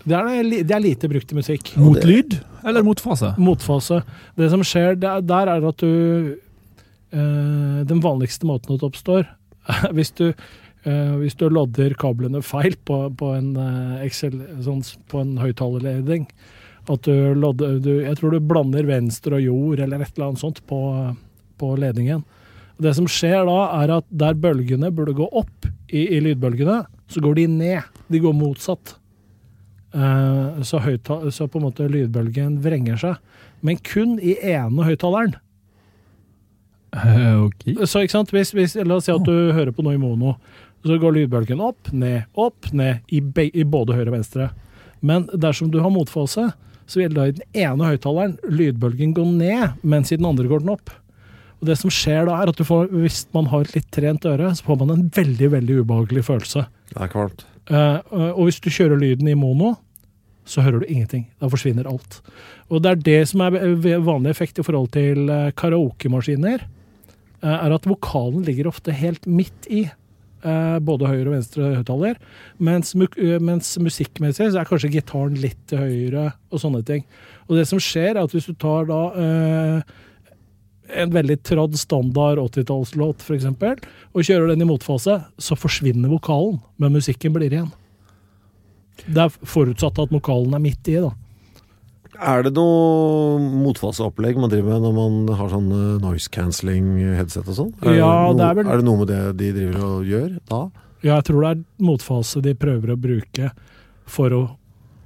[0.06, 1.72] Det er, det er lite brukt i musikk.
[1.80, 2.36] Motlyd
[2.68, 3.32] eller motfase?
[3.40, 4.02] Motfase.
[4.38, 6.36] Det som skjer der, der er at du
[7.14, 9.26] øh, Den vanligste måten det oppstår
[9.96, 10.28] hvis du,
[10.86, 16.28] hvis du lodder kablene feil på, på en eh, Excel, sånn, på en høyttalerledning
[16.92, 20.44] At du lodder du, Jeg tror du blander venstre og jord eller et eller annet
[20.44, 20.80] sånt på,
[21.58, 22.22] på ledningen.
[22.78, 27.24] Det som skjer da, er at der bølgene burde gå opp i, i lydbølgene, så
[27.24, 27.90] går de ned.
[28.12, 28.98] De går motsatt.
[29.96, 30.82] Uh, så,
[31.32, 33.22] så på en måte lydbølgen vrenger seg.
[33.64, 35.38] Men kun i ene høyttaleren.
[36.96, 37.64] Uh, ok.
[37.88, 38.36] Så ikke sant?
[38.36, 40.36] Hvis, hvis, la oss si at du hører på noe i mono.
[40.86, 44.52] Så går lydbølgen opp, ned, opp, ned i, i både høyre og venstre.
[45.06, 46.52] Men dersom du har motfase,
[46.86, 50.62] så vil da i den ene høyttaleren lydbølgen gå ned, mens i den andre går
[50.62, 50.94] den opp.
[51.62, 54.28] Og det som skjer da, er at du får, hvis man har et litt trent
[54.30, 56.66] øre, så får man en veldig, veldig ubehagelig følelse.
[56.92, 57.46] Det er kvalmt.
[57.72, 59.74] Eh, og hvis du kjører lyden i mono,
[60.46, 61.26] så hører du ingenting.
[61.42, 62.20] Da forsvinner alt.
[62.70, 63.58] Og det er det som er
[64.06, 66.66] vanlig effekt i forhold til eh, karaokemaskiner,
[67.42, 69.88] eh, er at vokalen ligger ofte helt midt i
[70.86, 72.18] både høyre og venstre høyttaler,
[72.62, 77.06] mens, eh, mens musikkmessig så er kanskje gitaren litt til høyre og sånne ting.
[77.50, 79.96] Og det som skjer, er at hvis du tar da eh,
[81.02, 83.50] en veldig tradd standard 80-tallslåt, f.eks.,
[84.14, 87.72] og kjører den i motfase, så forsvinner vokalen, men musikken blir igjen.
[89.06, 91.12] Det er forutsatt at vokalen er midt i, da.
[92.20, 97.48] Er det noe motfaseopplegg man driver med når man har sånn eh, noise cancelling headset
[97.52, 97.72] og sånn?
[97.84, 100.62] Er Ja, det er vel- Er det noe med det de driver og gjør da?
[101.04, 103.52] Ja, jeg tror det er motfase de prøver å bruke
[104.06, 104.44] for å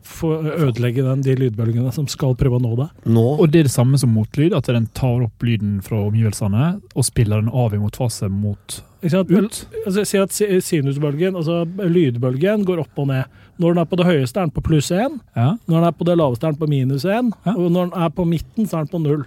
[0.09, 2.87] for ødelegge den, de lydbølgene som skal prøve å nå det.
[3.05, 3.37] Nå?
[3.39, 7.05] Og det er det samme som motlyd, at den tar opp lyden fra omgivelsene og
[7.05, 8.79] spiller den av i motfase mot?
[9.03, 9.59] Ut.
[9.85, 10.31] Altså, si at
[10.63, 13.23] sinusbølgen, altså lydbølgen, går opp og ned.
[13.59, 15.19] Når den er på det høyeste, er den på pluss én.
[15.35, 15.53] Ja.
[15.67, 17.31] Når den er på det laveste, er den på minus én.
[17.45, 17.53] Ja.
[17.55, 19.23] Og når den er på midten, så er den på null.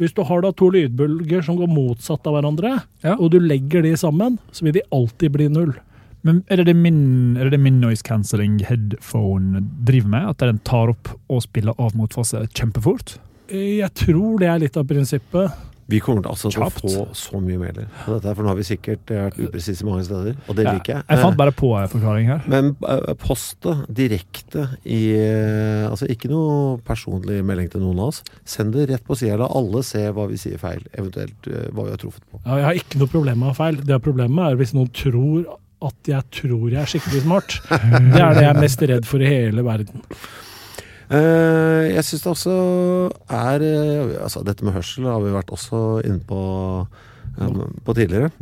[0.00, 3.14] Hvis du har da to lydbølger som går motsatt av hverandre, Ja.
[3.14, 5.74] og du legger de sammen, så vil de alltid bli null.
[6.24, 10.28] Men er det det min, det det min noise cancelling headphone driver med?
[10.30, 13.18] At den tar opp og spiller av motfase kjempefort?
[13.52, 15.52] Jeg tror det er litt av prinsippet.
[15.90, 18.58] Vi kommer til altså til å få så mye mailer på dette, for nå har
[18.58, 21.06] vi sikkert eh, vært upresise mange steder, og det liker jeg.
[21.10, 22.44] Jeg fant Eh, bare på en forklaring her.
[22.50, 28.12] Men postet post det direkte i eh, Altså ikke noe personlig melding til noen av
[28.12, 28.22] oss.
[28.48, 31.88] Send det rett på sida, la alle se hva vi sier feil, eventuelt eh, hva
[31.88, 32.40] vi har truffet på.
[32.44, 33.82] Ja, jeg har ikke noe problem med å ha feil.
[33.84, 35.44] Det problemet er hvis noen tror
[35.84, 37.58] at jeg tror jeg er skikkelig smart.
[38.14, 40.04] Det er det jeg er mest redd for i hele verden.
[41.12, 42.52] Eh, jeg syns det også
[43.28, 46.40] er eh, Altså dette med hørsel har vi vært også inne på,
[47.36, 48.32] eh, på tidligere.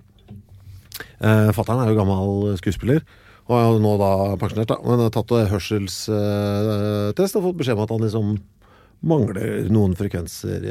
[1.22, 3.02] Fattern er jo gammel skuespiller.
[3.46, 4.78] Og er jo nå da pensjonert, da.
[4.82, 8.32] Men har tatt hørselstest og fått beskjed om at han liksom
[9.06, 10.66] mangler noen frekvenser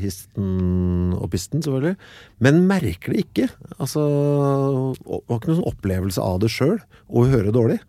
[0.00, 1.96] histen og pisten, selvfølgelig.
[2.44, 3.48] Men merker det ikke.
[3.78, 7.80] Altså Har ikke noen sånn opplevelse av det sjøl, å høre dårlig.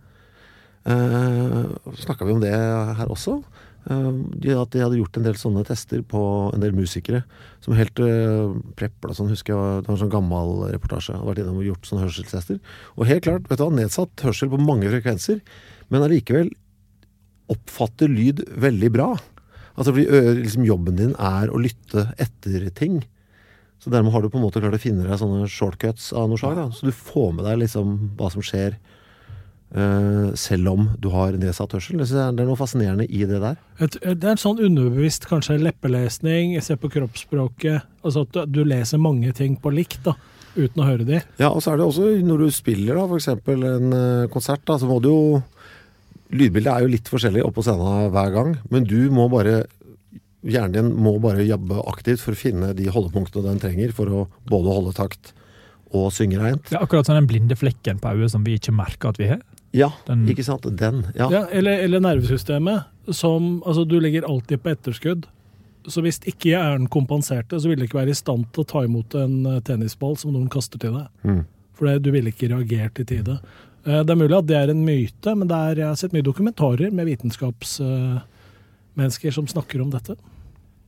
[0.83, 3.39] Uh, Snakka vi om det her også?
[3.83, 6.19] Eh, de, at de hadde gjort en del sånne tester på
[6.55, 7.25] en del musikere
[7.63, 11.15] som helt uh, prepla sånn, husker jeg, det var en sånn gammel reportasje.
[11.17, 12.59] Hadde vært innom og gjort sånne hørselstester.
[12.95, 15.43] Og helt klart, vet du hva, nedsatt hørsel på mange frekvenser,
[15.91, 16.51] men allikevel
[17.51, 19.09] oppfatter lyd veldig bra.
[19.73, 23.01] Altså fordi liksom jobben din er å lytte etter ting.
[23.83, 26.39] Så dermed har du på en måte klart å finne deg sånne shortcuts av noe
[26.39, 26.61] slag.
[26.71, 29.02] Så du får med deg liksom hva som skjer eh,
[29.73, 31.97] selv om du har nedsatt hørsel.
[31.97, 33.55] Det er noe fascinerende i det der.
[33.81, 37.87] Et, det er en sånn underbevisst kanskje leppelesning, se på kroppsspråket.
[38.05, 40.13] Altså at du, du leser mange ting på likt, da,
[40.53, 41.23] uten å høre de.
[41.41, 44.61] Ja, og så er det også når du spiller da, for eksempel en eh, konsert,
[44.69, 45.23] da, så må du jo
[46.33, 49.63] Lydbildet er jo litt forskjellig oppå scenen hver gang, men du må bare
[50.43, 54.23] Hjernen din må bare jobbe aktivt for å finne de holdepunktene den trenger for å
[54.49, 55.29] både holde takt
[55.95, 56.65] og synge reint.
[56.67, 59.29] Det er akkurat sånn den blinde flekken på øyet som vi ikke merker at vi
[59.29, 59.39] har.
[59.73, 60.61] Ja, Den- ikke sant?
[60.77, 61.03] Den.
[61.17, 61.29] Ja.
[61.33, 65.25] Ja, eller, eller nervesystemet, som Altså, du ligger alltid på etterskudd.
[65.87, 68.63] Så hvis ikke jeg er den kompenserte, så vil jeg ikke være i stand til
[68.63, 71.07] å ta imot en eh, tennisball som noen kaster til deg.
[71.27, 71.41] Mm.
[71.75, 73.39] For du ville ikke reagert i tide.
[73.85, 76.23] Eh, Det er mulig at det er en myte, men er, jeg har sett mye
[76.23, 80.15] dokumentarer med vitenskapsmennesker som snakker om dette.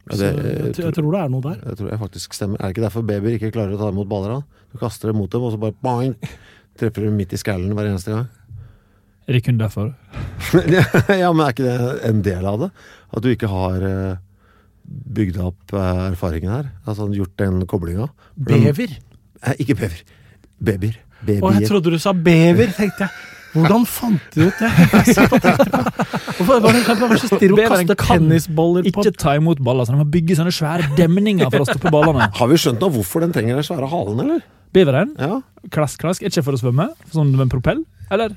[0.05, 1.55] Ja, det, jeg, t- jeg tror det er noe der.
[1.65, 2.59] Det tror jeg faktisk stemmer.
[2.61, 4.35] Er det ikke derfor babyer ikke klarer å ta imot baller?
[4.37, 4.41] da?
[4.71, 6.13] Du kaster dem mot dem, og så bare boing,
[6.77, 8.27] treffer dem midt i skallen hver eneste gang.
[9.25, 9.93] Er det kun derfor?
[11.21, 11.77] ja, men er ikke det
[12.09, 12.71] en del av det?
[13.15, 14.17] At du ikke har uh,
[14.85, 16.67] bygd opp eh, erfaringen her?
[16.85, 18.09] Altså gjort den koblinga?
[18.35, 18.93] Bever?
[19.41, 20.03] Nei, ikke bever.
[20.61, 20.99] Babyer.
[21.25, 23.23] Å, jeg trodde du sa bever, tenkte jeg.
[23.55, 24.69] Hvordan fant du ut det?
[26.35, 30.01] Hvorfor var det så stirrer og kaster tennisballer på Ikke ta imot baller, så de
[30.01, 32.27] må bygge sånne svære demninger for å stoppe ballene.
[32.39, 34.43] Har vi skjønt nå hvorfor den trenger den svære halen, eller?
[34.75, 35.39] Beveren, Ja,
[35.71, 37.85] klask, klask, er ikke for å svømme, sånn med en propell?
[38.11, 38.35] Eller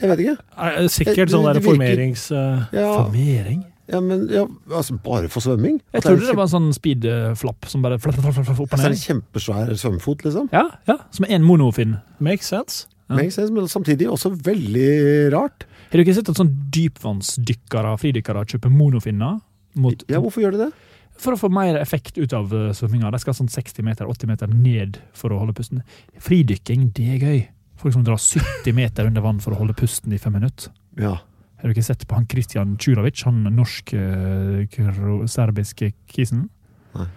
[0.00, 0.36] jeg vet ikke.
[0.56, 2.30] Er Sikkert sånn Det- der det formerings...
[2.32, 3.64] eh, Ja, formering?
[3.88, 5.80] ja men ja, altså bare for svømming?
[5.94, 8.90] Jeg trodde det var en sånn speed-flapp som bare flapp, flapp, flapp, opp og Altså,
[8.92, 10.48] en kjempesvær svømmefot, liksom.
[10.52, 11.96] Ja, ja, som en monofin.
[12.20, 12.86] Makes sense.
[13.08, 13.16] Ja.
[13.16, 15.64] Makes sense, men samtidig også veldig rart.
[15.90, 19.40] Har du ikke sett at sånn dypvannsdykkere, fridykkere, kjøper monofinner?
[19.78, 20.72] Mot, Ja, hvorfor gjør de det?
[21.18, 23.10] For å få mer effekt ut av uh, svømminga.
[23.10, 25.80] De skal sånn 60 meter, 80 meter ned for å holde pusten.
[26.22, 27.40] Fridykking, det er gøy.
[27.78, 30.72] Folk som drar 70 meter under vann for å holde pusten i fem minutter.
[30.98, 31.16] Ja.
[31.58, 36.48] Har du ikke sett på han Kristian Čurovic, han norsk-serbiske kisen?
[36.94, 37.08] Nei.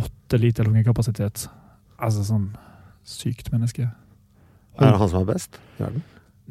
[0.00, 1.48] Åtte liter lungekapasitet.
[1.96, 2.56] Altså sånn
[3.08, 3.82] sykt menneske.
[4.78, 6.02] Er det han som er best i verden?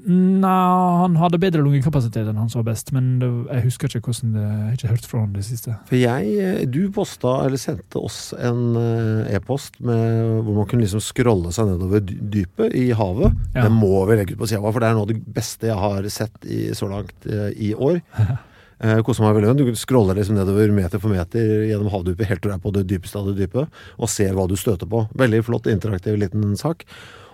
[0.05, 4.11] Nei, han hadde bedre lungekapasitet enn han som var best, men det, jeg husker ikke
[4.11, 5.73] hvordan det Jeg har ikke hørt fra han det siste.
[5.89, 11.01] For jeg, eh, du posta, eller sendte oss en eh, e-post hvor man kunne liksom
[11.03, 13.33] scrolle seg nedover dypet i havet.
[13.55, 13.65] Ja.
[13.65, 15.71] Det må vi legge ut på sida av, for det er noe av det beste
[15.71, 18.03] jeg har sett i, så langt eh, i år.
[18.77, 19.55] Eh, veldig.
[19.57, 22.83] Du scroller liksom nedover meter for meter gjennom havdypet helt til du er på det
[22.85, 25.07] dypeste av det dypet, og ser hva du støter på.
[25.17, 26.85] Veldig flott, interaktiv liten sak.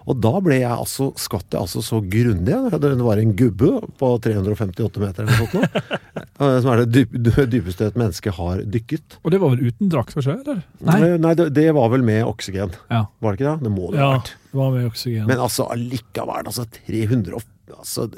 [0.09, 2.57] Og da ble jeg altså, skvatt jeg altså så grundig.
[2.73, 5.77] Det var en gubbe på 358 meter eller noe sånt.
[6.43, 7.15] eh, Som er det dyp,
[7.53, 9.17] dypeste et menneske har dykket.
[9.23, 10.59] Og det var vel uten drakt, sjø, Eller?
[10.83, 10.99] Nei.
[11.23, 12.75] Nei, det, det var vel med oksygen.
[12.91, 13.05] Ja.
[13.23, 13.55] Var det ikke det?
[13.69, 14.33] Det må det ha Ja, vært.
[14.51, 15.25] det var med oksygen.
[15.31, 17.41] Men altså allikevel, altså 300
[17.77, 18.09] altså,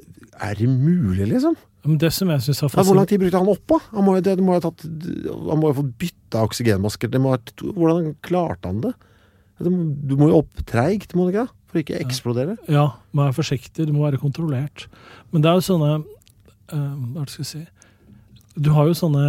[0.41, 1.56] Er det mulig, liksom?
[1.86, 3.78] Men det som jeg synes er hvor lang tid brukte han oppå?
[3.93, 7.13] Han må det- må ha tatt Han må jo få bytta oksygenmasker.
[7.21, 8.93] Må ha hvordan klarte han det?
[9.62, 9.69] Det
[10.10, 11.54] Du må jo opp treigt, må du ikke det?
[11.75, 12.53] For ikke å eksplodere.
[12.71, 14.85] Ja, må være forsiktig, du må være kontrollert.
[15.33, 15.89] Men det er jo sånne
[16.71, 17.63] eh, Hva skal jeg si
[18.55, 19.25] Du har jo sånne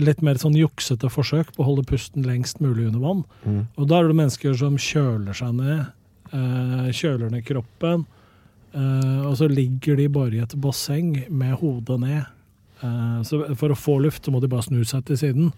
[0.00, 3.20] litt mer sånn juksete forsøk på å holde pusten lengst mulig under vann.
[3.44, 3.58] Mm.
[3.76, 5.82] Og da er det mennesker som kjøler seg ned,
[6.32, 8.06] eh, kjøler ned kroppen,
[8.72, 12.38] eh, og så ligger de bare i et basseng med hodet ned.
[13.28, 15.52] Så for å få luft så må de bare snu seg til siden.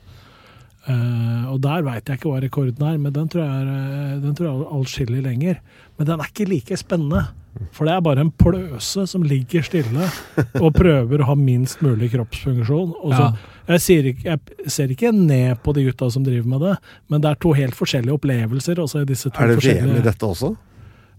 [0.85, 4.19] Eh, og der veit jeg ikke hva rekorden er, men den tror jeg er, eh,
[4.21, 5.63] den tror jeg er allskillig lenger.
[5.97, 7.25] Men den er ikke like spennende.
[7.71, 10.09] For det er bare en pløse som ligger stille
[10.59, 12.97] og prøver å ha minst mulig kroppsfunksjon.
[13.15, 13.29] Så,
[13.71, 16.75] jeg, ikke, jeg ser ikke ned på de gutta som driver med det,
[17.13, 18.83] men det er to helt forskjellige opplevelser.
[18.83, 20.51] Er det VM i dette også?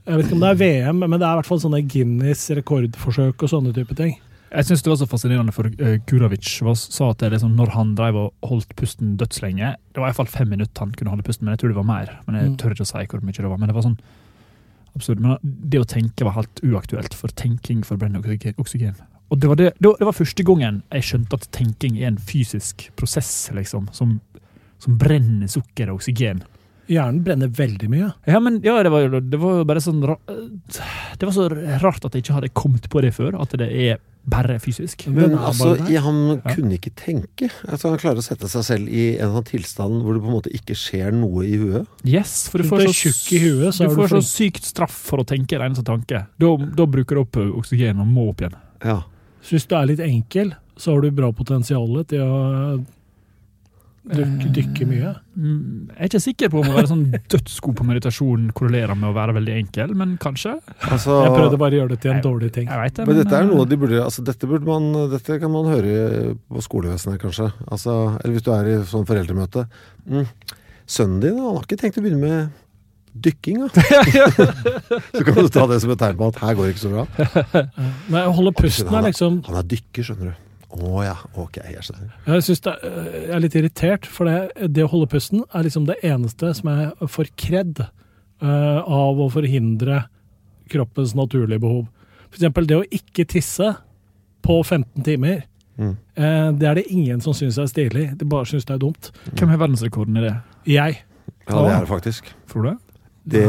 [0.05, 2.43] Jeg vet ikke om det er VM, men det er i hvert fall sånne Guinness
[2.59, 4.19] rekordforsøk og sånne type ting.
[4.55, 6.47] Jeg syns det var så fascinerende, for uh, Kurovic
[6.79, 10.47] sa at det liksom, når han drev og holdt pusten dødslenge Det var iallfall fem
[10.53, 12.13] minutter han kunne holde pusten, men jeg tror det var mer.
[12.27, 12.57] Men jeg Mm.
[12.61, 13.57] tør ikke å si hvor mye det var.
[13.59, 13.97] Men det var sånn
[14.95, 15.19] absurd.
[15.19, 18.95] Men det å tenke var helt uaktuelt, for tenking forbrenner oksygen-.
[19.31, 22.89] Og det var, det, det var første gangen jeg skjønte at tenking er en fysisk
[22.95, 24.19] prosess, liksom, som,
[24.79, 26.43] som brenner sukker og oksygen.
[26.87, 28.11] Hjernen brenner veldig mye.
[28.29, 31.47] Ja, men ja, det var det var bare sånn Det var så
[31.81, 35.05] rart at jeg ikke hadde kommet på det før, at det er bare fysisk.
[35.07, 36.53] Men altså, bare han Ja.
[36.55, 37.49] kunne ikke tenke.
[37.67, 40.37] Altså, han klarer å sette seg selv i en sånn tilstand hvor det på en
[40.39, 41.87] måte ikke skjer noe i huet.
[42.03, 44.91] Yes, for du får så, tjukk i huet, så du får du så sykt straff
[44.91, 46.25] for å tenke en eneste tanke.
[46.39, 48.55] Da, da bruker du opp oksygen og må opp igjen.
[48.83, 49.01] Ja.
[49.45, 52.85] Så hvis du er litt enkel, så har du bra potensial til å
[54.05, 55.11] dykke, dykke mye.
[55.35, 57.03] Mm, Jeg er ikke sikker på om å være sånn
[57.33, 60.55] dødsgod på meditasjon korrelerer med å være veldig enkel, men kanskje.
[60.89, 62.69] Altså, Jeg prøvde bare å gjøre det til en dårlig ting.
[62.69, 65.53] Jeg det, men dette er eh, noe de burde altså dette, burde man, dette kan
[65.53, 67.49] man høre på skolevesenet, kanskje.
[67.65, 69.65] Altså, eller hvis du er i sånn foreldremøte.
[70.05, 70.29] Mm.
[70.85, 72.61] Sønnen din han har ikke tenkt å begynne med
[73.25, 73.83] dykking, da.
[75.15, 76.91] så kan du ta det som et tegn på at her går det ikke så
[76.93, 77.05] bra.
[78.11, 80.44] Men jeg holder pusten liksom Han er dykker, skjønner du.
[80.75, 81.59] Å ja, ok.
[81.71, 82.15] Jeg skjønner.
[82.27, 85.67] Jeg synes det er, jeg er litt irritert, for det, det å holde pusten er
[85.67, 87.85] liksom det eneste som jeg får kred.
[88.43, 90.05] uh, av å forhindre
[90.71, 91.85] kroppens naturlige behov.
[92.27, 93.71] For eksempel det å ikke tisse
[94.45, 95.45] på 15 timer.
[95.79, 95.95] Mm.
[96.17, 98.09] Uh, det er det ingen som syns er stilig.
[98.19, 99.11] De bare syns det er dumt.
[99.33, 100.35] Hvem har verdensrekorden i det?
[100.75, 101.03] Jeg.
[101.45, 102.33] Ja, det er det faktisk.
[102.49, 102.77] Frode?
[103.25, 103.41] Det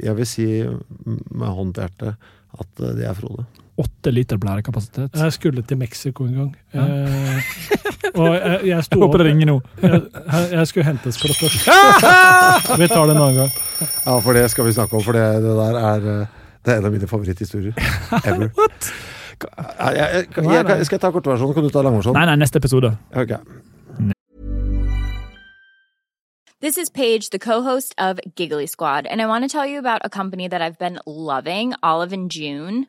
[0.00, 3.44] Jeg vil si med hånd til hjertet at det er Frode.
[3.78, 5.14] Åtte liter blærekapasitet.
[5.14, 6.56] Jeg skulle til Mexico en gang.
[6.74, 6.80] Eh,
[8.14, 9.60] og jeg, jeg sto Jeg håper det ringer nå.
[9.82, 10.00] jeg,
[10.52, 11.46] jeg skulle hentes klokka
[12.82, 13.52] Vi tar det en annen gang.
[14.06, 16.26] Ja, for det skal vi snakke om, for det, det der er eh,
[16.66, 17.72] Det er en av mine favoritthistorier
[18.24, 18.50] ever.
[18.58, 18.90] What?
[19.38, 21.54] Jeg, jeg, jeg, jeg, jeg, skal jeg ta kortversjonen?
[21.54, 22.18] Kan du ta langversjonen?
[22.18, 22.96] Nei, nei, neste episode.
[23.14, 23.38] Okay.
[26.60, 30.00] This is Paige, the co-host of Giggly Squad, and I want to tell you about
[30.02, 32.88] a company that I've been loving, Olive and June.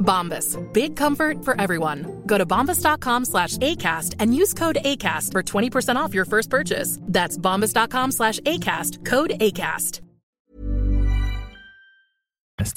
[0.00, 0.56] Bombas.
[0.72, 2.06] Big comfort for everyone.
[2.26, 6.98] Go to bombas.com slash ACAST and use code ACAST for 20% off your first purchase.
[7.02, 9.04] That's bombas.com slash ACAST.
[9.04, 10.00] Code ACAST.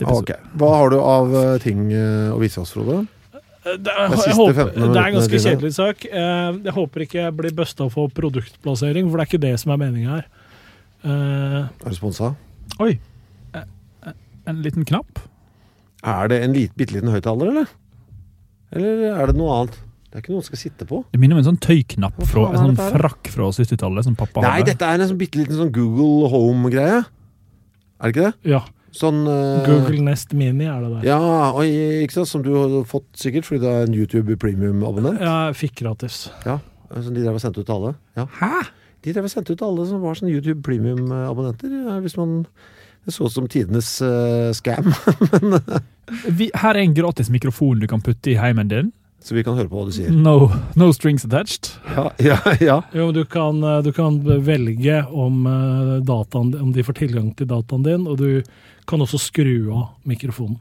[0.07, 0.29] Ok.
[0.55, 3.01] Hva har du av eh, ting eh, å vise oss, Frode?
[3.63, 3.95] Det Det
[4.27, 6.05] jeg håper, det er en ganske kjedelig sak.
[6.07, 9.71] Eh, Jeg håper ikke jeg blir busta for produktplassering, for det er ikke det som
[9.75, 10.25] er meninga her.
[11.03, 12.33] Eh, Er du sponsa?
[12.79, 12.93] Oi.
[13.55, 13.63] Eh,
[14.07, 14.13] eh,
[14.47, 15.19] En liten knapp?
[16.03, 17.73] Er det en lit, bitte liten høyttaler, eller?
[18.75, 19.79] Eller er det noe annet?
[20.13, 20.99] Det er ikke noe man skal sitte på.
[21.09, 24.51] Det minner om en sånn tøyknapp fra en sånn frakk fra 70-tallet som pappa Nei,
[24.59, 24.73] hadde.
[24.73, 26.99] dette er en sånn bitte liten sånn Google Home-greie.
[27.03, 28.33] Er det ikke det?
[28.55, 28.61] ja.
[28.93, 31.05] Sånn uh, Google Nest Mini er det der.
[31.07, 32.29] Ja, og, ikke sant?
[32.29, 35.17] Som du har fått sikkert fordi du er en YouTube Premium-abonnent.
[35.17, 36.27] Ja, Jeg fikk gratis.
[36.45, 36.59] Ja,
[36.93, 37.95] som de drev og sendte ut til alle.
[38.19, 38.27] Ja.
[38.37, 38.51] Hæ?
[39.01, 41.73] De drev og sendte ut til alle som var sånn YouTube Premium-abonnenter.
[41.73, 42.43] Ja, hvis man
[43.03, 44.93] Det så ut som tidenes uh, scam.
[45.41, 45.81] Men, eh,
[46.27, 48.91] Vi, her er en gratis mikrofon du kan putte i heimen din.
[49.23, 50.11] så vi kan høre på hva du sier.
[50.11, 51.69] No, no strings attached.
[51.95, 52.81] Ja, ja, ja.
[52.91, 55.43] Jo, du kan, eh, du kan velge om,
[56.03, 58.43] dataen, om de får tilgang til dataen din, og du
[58.87, 60.59] kan også skru av mikrofonen.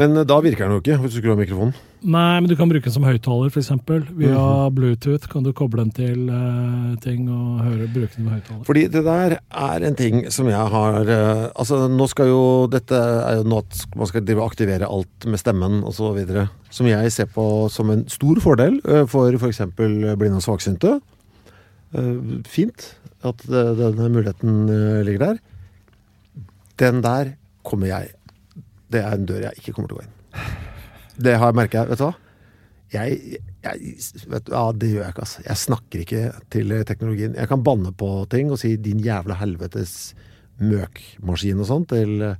[0.00, 1.76] Men da virker den jo ikke, hvis du skrur av mikrofonen.
[2.04, 3.70] Nei, men du kan bruke den som høyttaler, f.eks.
[4.12, 4.74] Via Mhm.
[4.76, 8.64] Bluetooth kan du koble den til uh, ting og høre, bruke den som høyttaler.
[8.68, 12.92] Fordi det der er en ting som jeg har uh, Altså, nå skal jo Dette
[12.98, 16.20] er jo nå at man skal drive og aktivere alt med stemmen osv.
[16.68, 19.62] Som jeg ser på som en stor fordel uh, for f.eks.
[19.78, 20.98] blinde og svaksynte.
[21.96, 22.90] Uh, Fint.
[23.24, 24.66] at denne muligheten
[25.08, 25.38] ligger der.
[26.76, 27.32] Den der
[27.64, 28.10] kommer jeg
[28.92, 30.73] Det er en dør jeg ikke kommer til å gå inn.
[31.16, 31.84] Det har jeg merka.
[31.88, 32.14] Vet du hva?
[32.94, 33.94] Jeg, jeg
[34.30, 35.42] vet, ja, Det gjør jeg ikke, altså.
[35.46, 37.34] Jeg snakker ikke til teknologien.
[37.34, 40.14] Jeg kan banne på ting og si 'din jævla helvetes
[40.60, 42.36] møkmaskin' og sånn til eh,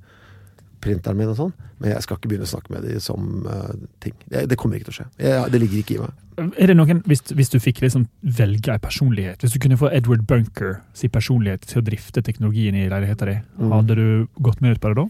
[0.84, 3.72] printeren min og sånn, men jeg skal ikke begynne å snakke med dem som uh,
[4.04, 4.14] ting.
[4.28, 5.06] Det, det kommer ikke til å skje.
[5.24, 6.12] Jeg, det ligger ikke i meg.
[6.60, 9.88] Er det noen, hvis, hvis du fikk liksom velge en personlighet, hvis du kunne få
[9.96, 13.72] Edward Bunker sin personlighet til å drifte teknologien i leiligheten din, Mm.
[13.72, 14.06] hadde du
[14.42, 15.06] gått med ut på det da?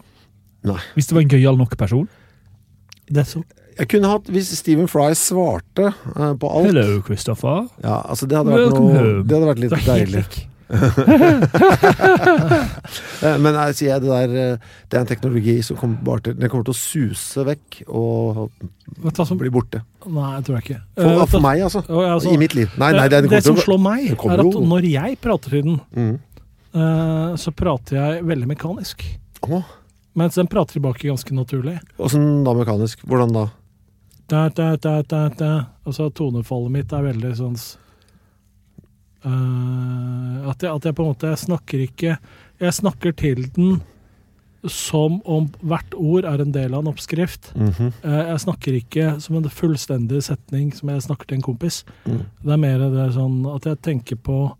[0.71, 0.79] Nei.
[0.95, 2.07] Hvis det var en gøyal nok person?
[3.75, 7.65] Jeg kunne hatt, Hvis Stephen Fry svarte eh, på alt Hello, Christopher.
[7.83, 10.25] Ja, altså Det hadde vært, noe, det hadde vært litt deilig.
[13.25, 14.57] Eh, Men jeg sier jeg, det der eh,
[14.89, 18.49] Det er en teknologi som kommer, til, den kommer til å suse vekk og
[19.39, 19.81] bli borte.
[20.05, 20.79] Nei, jeg tror jeg ikke.
[20.97, 21.81] For, Eh, for meg, altså.
[21.89, 22.69] Altså, I mitt liv.
[22.81, 26.19] Nei, nei, det, det, som slår meg, er at når jeg prater til den, Mm.
[26.75, 29.05] eh, så prater jeg veldig mekanisk.
[29.45, 29.63] Å,
[30.15, 31.79] Mens den prater tilbake ganske naturlig.
[31.99, 33.01] Åssen da mekanisk?
[33.03, 33.47] Hvordan da?
[34.31, 35.49] Da, da, da, da, da.
[35.85, 37.57] Altså tonefallet mitt er veldig sånn
[39.27, 42.15] eh, at, jeg, at jeg på en måte jeg snakker ikke
[42.63, 43.83] Jeg snakker til den
[44.71, 47.51] som om hvert ord er en del av en oppskrift.
[47.55, 47.91] Mm -hmm.
[48.05, 51.85] uh, jeg snakker ikke som en fullstendig setning som jeg snakker til en kompis.
[52.05, 52.25] Mm.
[52.43, 54.57] Det er mer det sånn at jeg tenker på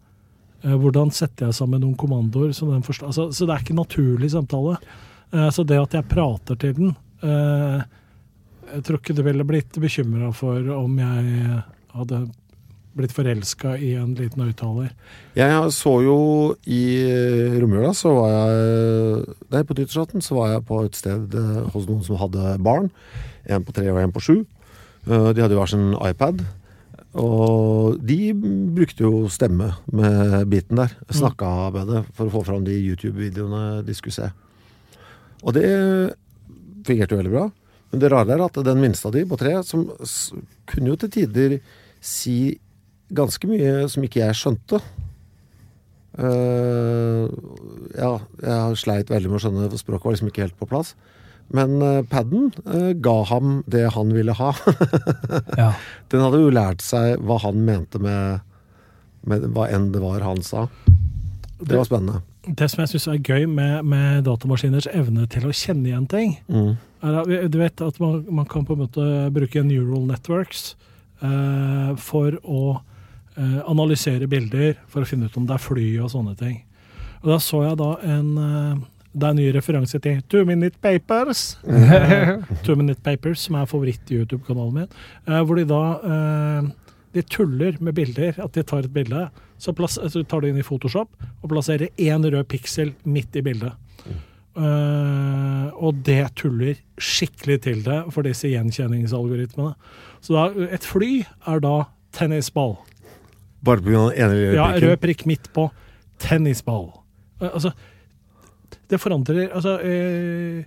[0.65, 2.53] uh, hvordan setter jeg sammen noen kommandoer
[2.83, 3.07] forstår.
[3.07, 4.77] Altså, så det er ikke naturlig samtale.
[5.35, 7.83] Eh, så det at jeg prater til den eh,
[8.71, 11.61] Jeg tror ikke du ville blitt bekymra for om jeg
[11.95, 12.25] hadde
[12.95, 14.93] blitt forelska i en liten høyttaler.
[15.35, 16.19] Jeg så jo
[16.63, 21.35] i eh, romjula, så var jeg Nei, på nyttårsaften så var jeg på et sted
[21.73, 22.87] hos noen som hadde barn.
[23.51, 24.37] En på tre og en på sju.
[25.05, 26.41] De hadde jo hver sin iPad.
[27.21, 28.33] Og de
[28.75, 30.95] brukte jo stemme med biten der.
[31.11, 34.31] Snakka med det for å få fram de YouTube-videoene de skulle se.
[35.45, 35.69] Og det
[36.85, 37.47] fungerte jo veldig bra.
[37.91, 39.85] Men det rare er at den minste av de på tre, som
[40.69, 41.59] kunne jo til tider
[42.03, 42.57] si
[43.15, 44.81] ganske mye som ikke jeg skjønte.
[46.15, 47.27] Uh,
[47.95, 50.95] ja, jeg sleit veldig med å skjønne, for språket var liksom ikke helt på plass.
[51.53, 54.53] Men uh, paden uh, ga ham det han ville ha.
[55.61, 55.71] Ja.
[56.11, 58.41] Den hadde jo lært seg hva han mente med,
[59.27, 60.65] med hva enn det var han sa.
[61.61, 62.23] Det var spennende.
[62.47, 66.35] Det som jeg syns er gøy med, med datamaskiners evne til å kjenne igjen ting,
[66.47, 66.75] Mm.
[67.03, 70.75] er at, du vet at man, man kan på en måte bruke neural networks
[71.21, 72.81] eh, for å
[73.37, 76.59] eh, analysere bilder, for å finne ut om det er fly og sånne ting.
[77.23, 78.83] Og da så jeg da en eh,
[79.15, 81.55] Det er en ny referanse til Two Minute Papers.
[82.65, 84.89] Two Minute Papers, som er favoritt-YouTube-kanalen min.
[85.27, 86.67] eh, hvor de da eh,
[87.15, 88.35] de tuller med bilder.
[88.43, 91.11] At de tar et bilde, så, plass, så tar de inn i Photoshop
[91.41, 93.75] og plasserer én rød piksel midt i bildet.
[94.55, 99.73] Uh, og det tuller skikkelig til det for disse gjenkjenningsalgoritmene.
[100.23, 101.73] Så da, et fly er da
[102.15, 102.77] tennisball.
[103.65, 104.05] Bare pga.
[104.13, 104.87] den ene lille Ja, replikken.
[104.89, 105.67] rød prikk midt på.
[106.23, 106.87] Tennisball.
[107.41, 107.73] Uh, altså,
[108.91, 110.63] det forandrer Altså, uh,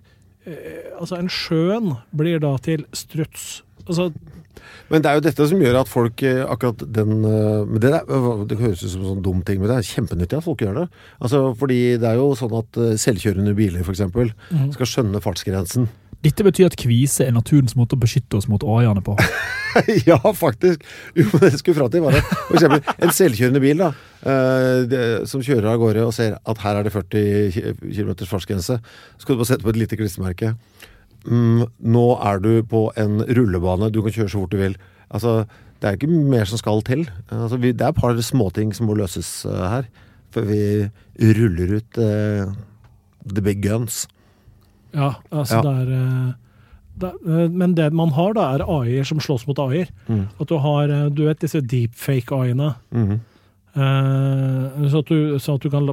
[1.00, 3.62] altså en sjøen blir da til struts.
[3.86, 4.10] Altså,
[4.88, 7.92] Men det er jo dette som gjør at folk eh, akkurat den eh, men det,
[7.94, 10.64] der, det høres ut som en sånn dum ting, men det er kjempenyttig at folk
[10.64, 10.88] gjør det.
[11.20, 13.98] Altså, fordi det er jo sånn at eh, selvkjørende biler f.eks.
[13.98, 14.32] eksempel
[14.74, 15.88] skal skjønne fartsgrensen.
[16.24, 19.14] Dette betyr at kvise er naturens måte å beskytte oss mot AI-ene på.
[20.08, 20.82] ja, faktisk!
[21.14, 23.92] Jo, det jeg skulle fram til, var det for eksempel en selvkjørende bil da,
[25.30, 29.36] som kjører av gårde og ser at her er det 40 km fartsgrense, så skal
[29.36, 30.56] du bare sette på et lite klistremerke.
[31.28, 34.76] Mm, nå er du på en rullebane, du kan kjøre så fort du vil.
[35.12, 35.44] Altså,
[35.80, 37.04] det er ikke mer som skal til.
[37.30, 39.88] Altså, vi, det er et par småting som må løses uh, her,
[40.34, 40.60] før vi
[41.36, 42.52] ruller ut uh,
[43.28, 44.06] the big guns.
[44.94, 45.62] ja, altså Ja.
[45.62, 46.32] det er uh,
[46.98, 49.86] det, eh, Men det man har, da, er AI-er som slåss mot AI-er.
[50.08, 50.24] Mm.
[50.40, 52.74] At du har Du vet disse deepfake-AI-ene.
[52.90, 53.20] Mhm.
[53.78, 55.86] Eh, så, at du, så at du kan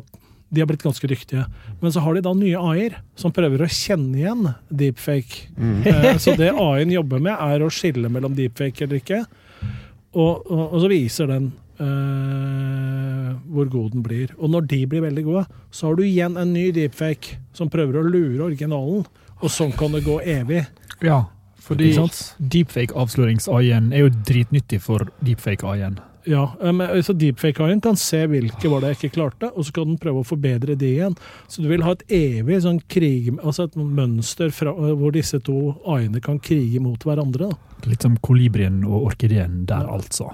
[0.50, 1.46] De har blitt ganske dyktige.
[1.82, 5.50] Men så har de da nye AI-er som prøver å kjenne igjen deepfake.
[5.90, 9.24] Eh, så det AI-en jobber med, er å skille mellom deepfake eller ikke.
[10.16, 11.50] Og, og, og så viser den
[11.82, 14.34] eh, hvor god den blir.
[14.38, 18.00] Og når de blir veldig gode, så har du igjen en ny deepfake som prøver
[18.00, 19.06] å lure originalen.
[19.42, 20.64] Og sånn kan det gå evig.
[21.04, 21.26] Ja,
[21.66, 21.92] fordi
[22.40, 25.98] deepfake-avslørings-AI-en er jo dritnyttig for deepfake-AI-en.
[26.26, 29.76] Ja, eh, men, så Deepfake-AI-en kan se hvilke var det jeg ikke klarte, og så
[29.76, 31.18] kan den prøve å forbedre de igjen.
[31.52, 35.40] Så du vil ha et evig sånn krig, altså et mønster fra, eh, hvor disse
[35.46, 37.52] to AI-ene kan krige mot hverandre.
[37.54, 37.90] Da.
[37.92, 40.32] Litt som kolibrien og orkideen der, altså.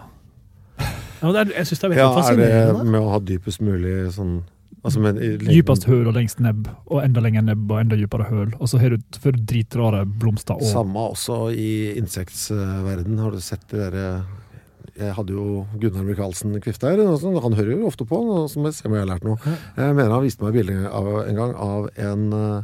[0.79, 3.19] Ja, men det er, jeg syns det er veldig Ja, er det med å ha
[3.21, 4.39] dypest mulig sånn
[4.81, 8.47] Altså med Dypest høl og lengst nebb, og enda lenger nebb og enda dypere høl.
[8.57, 13.19] Og så har du, for dritrare blomster og Samme også i insektsverden.
[13.21, 14.07] Har du sett det derre
[15.01, 17.01] Jeg hadde jo Gunnar Michaelsen Kvifte her.
[17.17, 19.25] sånn, Han hører jo ofte på, som så må jeg se om jeg har lært
[19.25, 19.37] noe.
[19.77, 22.63] Jeg mener han viste meg bilde av, en gang av en, eh,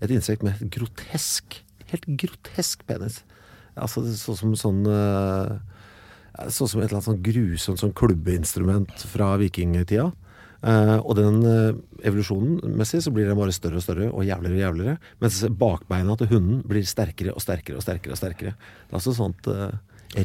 [0.00, 1.60] et insekt med et grotesk,
[1.92, 3.22] helt grotesk penis.
[3.76, 5.54] Altså sånn som sånn eh,
[6.34, 10.10] ja, det så ut som et eller annet sånn grusomt sånn klubbeinstrument fra vikingtida.
[10.64, 11.76] Uh, og den uh,
[12.08, 14.94] evolusjonmessig så blir den bare større og større og jævligere og jævligere.
[15.20, 18.16] Mens bakbeina til hunden blir sterkere og sterkere og sterkere.
[18.16, 18.54] og sterkere.
[18.56, 19.76] Det er altså sånt uh,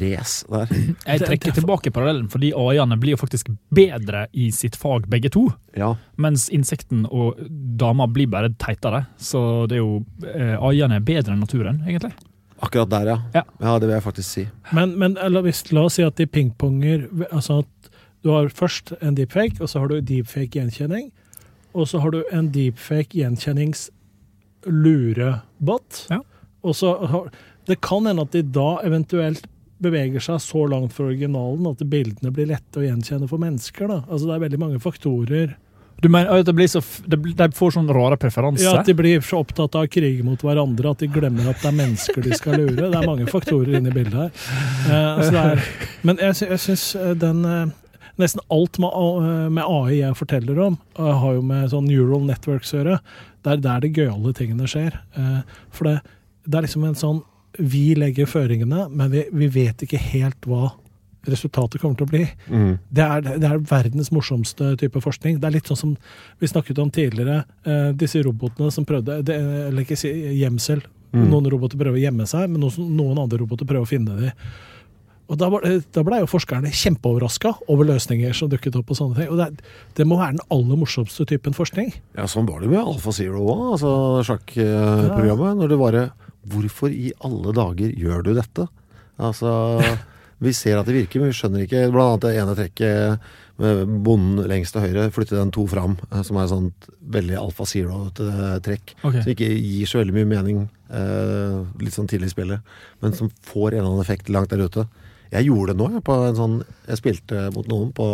[0.02, 0.66] race der.
[1.06, 5.52] Jeg trekker tilbake parallellen, fordi AI-ene blir jo faktisk bedre i sitt fag, begge to.
[5.76, 5.94] Ja.
[6.20, 7.34] Mens insekten og
[7.80, 9.00] dama blir bare teitere.
[9.18, 9.92] Så det er jo
[10.26, 12.12] eh, AI-ene er bedre enn naturen, egentlig.
[12.60, 13.18] Akkurat der, ja.
[13.34, 13.42] Ja.
[13.60, 13.78] ja.
[13.78, 14.48] Det vil jeg faktisk si.
[14.76, 16.98] Men, men la, hvis, la oss si at de pingponger
[17.30, 17.72] altså at
[18.20, 21.08] Du har først en deepfake, og så har du deepfake gjenkjenning.
[21.72, 25.90] Og så har du en deepfake gjenkjennings-lurebot.
[26.10, 26.20] Ja.
[26.60, 27.30] Og så har,
[27.66, 29.46] Det kan hende at de da eventuelt
[29.82, 33.88] beveger seg så langt fra originalen at bildene blir lette å gjenkjenne for mennesker.
[33.88, 33.98] da.
[34.08, 35.56] Altså Det er veldig mange faktorer.
[36.00, 38.64] Du mener at det blir så, det, de får sånn rare preferanser?
[38.64, 41.68] Ja, At de blir så opptatt av krig mot hverandre at de glemmer at det
[41.68, 42.86] er mennesker de skal lure.
[42.88, 44.32] Det er mange faktorer inne i bildet her.
[44.88, 45.66] Eh, altså er,
[46.08, 46.86] men jeg, jeg syns
[47.20, 47.68] den eh,
[48.20, 52.80] Nesten alt med, AI jeg forteller om, eh, har jo med sånn neural networks å
[52.80, 52.98] gjøre.
[53.40, 54.98] Det er der de gøyale tingene skjer.
[55.16, 55.38] Eh,
[55.72, 55.94] for det,
[56.44, 57.22] det er liksom en sånn
[57.58, 60.70] Vi legger føringene, men vi, vi vet ikke helt hva
[61.28, 62.22] resultatet kommer til å bli.
[62.88, 65.36] Det er, det er verdens morsomste type forskning.
[65.40, 65.96] Det er litt sånn som
[66.40, 69.36] vi snakket om tidligere, eh, disse robotene som prøvde det,
[69.68, 70.08] Eller ikke si
[70.40, 70.82] gjemsel.
[71.12, 74.30] Noen roboter prøver å gjemme seg, men noen, noen andre roboter prøver å finne dem.
[75.30, 75.46] Og da,
[75.94, 78.90] da ble jo forskerne kjempeoverraska over løsninger som dukket opp.
[78.90, 79.28] og sånne ting.
[79.30, 79.62] Og det,
[79.98, 81.92] det må være den aller morsomste typen forskning.
[82.18, 83.92] Ja, sånn var det med Alfa Zero òg, altså
[84.26, 85.60] sjakkprogrammet.
[85.60, 86.04] Når det bare
[86.48, 88.66] Hvorfor i alle dager gjør du dette?
[89.20, 89.50] Altså
[90.40, 93.90] Vi ser at det virker, men vi skjønner ikke Blant annet det ene trekket med
[94.06, 97.66] bonden lengst til høyre, flytte den to fram, eh, som er et sånt veldig Alfa
[97.68, 98.94] Zero-trekk.
[99.02, 99.20] Okay.
[99.20, 102.72] Som ikke gir så veldig mye mening eh, litt sånn tidlig i spillet,
[103.04, 104.86] men som får en eller annen effekt langt der ute.
[105.30, 106.56] Jeg gjorde det nå, jeg, på en sånn
[106.88, 108.06] Jeg spilte mot noen på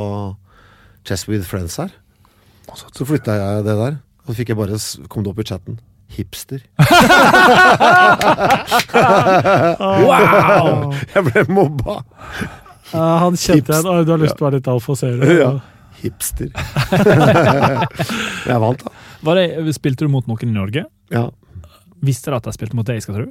[1.06, 1.94] Chess with Friends her.
[2.74, 4.80] Så flytta jeg det der, og så fikk jeg bare
[5.12, 5.78] kom det opp i chatten.
[6.16, 6.60] Hipster.
[8.96, 10.92] Wow!
[11.14, 11.98] Jeg ble mobba.
[12.92, 15.32] han kjente jeg, «Oi, du har lyst til å være litt alfa zero.
[15.32, 15.50] Ja.
[16.00, 16.50] Hipster.
[18.50, 18.92] jeg vant, da.
[19.26, 20.84] Var det, spilte du mot noen i Norge?
[21.12, 21.26] Ja.
[22.04, 23.26] Visste du at jeg spilte mot deg, skal tro?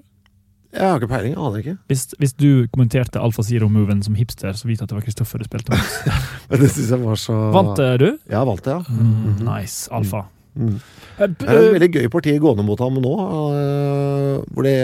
[0.76, 1.76] Jeg har ikke peiling, jeg aner ikke.
[1.88, 5.48] Hvis, hvis du kommenterte Alfa Zero-moven som hipster, så vite at det var Kristoffer du
[5.48, 5.94] spilte mot.
[6.52, 8.10] Det synes jeg var så Vant eh, du?
[8.28, 8.82] Ja, jeg vant det, ja.
[8.92, 9.88] Mm, nice.
[9.96, 10.26] Alfa.
[10.56, 10.76] Mm.
[11.20, 13.14] Eh, Det er et veldig gøy parti gående mot ham nå,
[13.60, 14.76] øh, hvor det,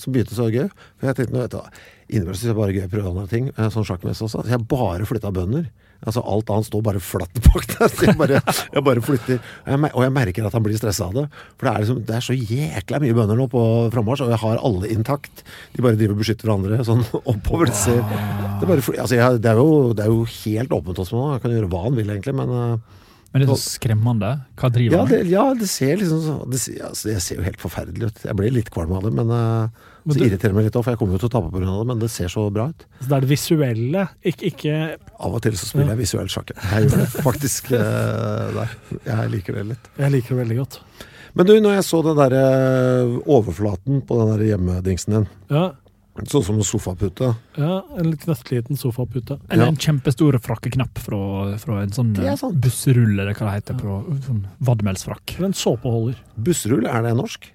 [0.00, 0.68] som begynte så gøy.
[0.98, 1.82] For jeg tenkte, vet du,
[2.12, 4.42] Innimellom syns jeg bare gøy å prøve andre ting, eh, sånn sjakkmessig også.
[4.48, 5.70] Jeg bare flytta bønder.
[6.02, 7.88] Altså Alt annet står bare flatt bak der.
[7.88, 8.40] Så jeg bare,
[8.74, 9.38] jeg bare flytter.
[9.38, 11.24] Og jeg, og jeg merker at han blir stressa av det.
[11.56, 13.62] For det er, liksom, det er så jækla mye bønder nå på
[13.94, 15.44] frammarsj, og jeg har alle intakt.
[15.76, 17.70] De bare driver og beskytter hverandre sånn oppover.
[17.70, 21.00] Det, ser, det, er bare, altså, jeg, det, er jo, det er jo helt åpent
[21.04, 21.30] hos meg nå.
[21.36, 22.34] Jeg kan gjøre hva han vil, egentlig.
[22.42, 22.52] Men
[23.32, 24.30] Men det er så skremmende.
[24.60, 25.30] Hva driver ja han med?
[25.32, 28.18] ja, det ser liksom så det, ser- altså, det ser jo helt forferdelig ut.
[28.28, 31.00] Jeg ble litt kvalm av det, men, Men det- irriterer meg litt òg, for jeg
[31.00, 31.64] kommer jo til å tape pga.
[31.78, 32.84] det, men det ser så bra ut.
[33.00, 34.74] Så det er det visuelle, ikke, ikke
[35.22, 36.52] Av og til så spiller jeg visuell sjakk.
[36.56, 38.76] Jeg gjør det faktisk uh, der.
[39.06, 39.88] Jeg liker det litt.
[39.98, 40.80] Jeg liker det veldig godt.
[41.34, 45.70] Men du, når jeg så den der eh, overflaten på den der hjemmedingsen din, Ja,
[46.28, 49.38] sånn som en sofapute ja En knøttliten sofapute.
[49.48, 49.70] Eller Ja.
[49.72, 52.60] en kjempestor frakkeknapp fra, fra en sånn Det eh, sant.
[52.60, 53.96] busserull, eller hva det heter, på
[54.26, 55.38] sånn vadmelsfrakk.
[55.40, 56.16] En såpeholder.
[56.36, 57.48] Bussrull, er det norsk?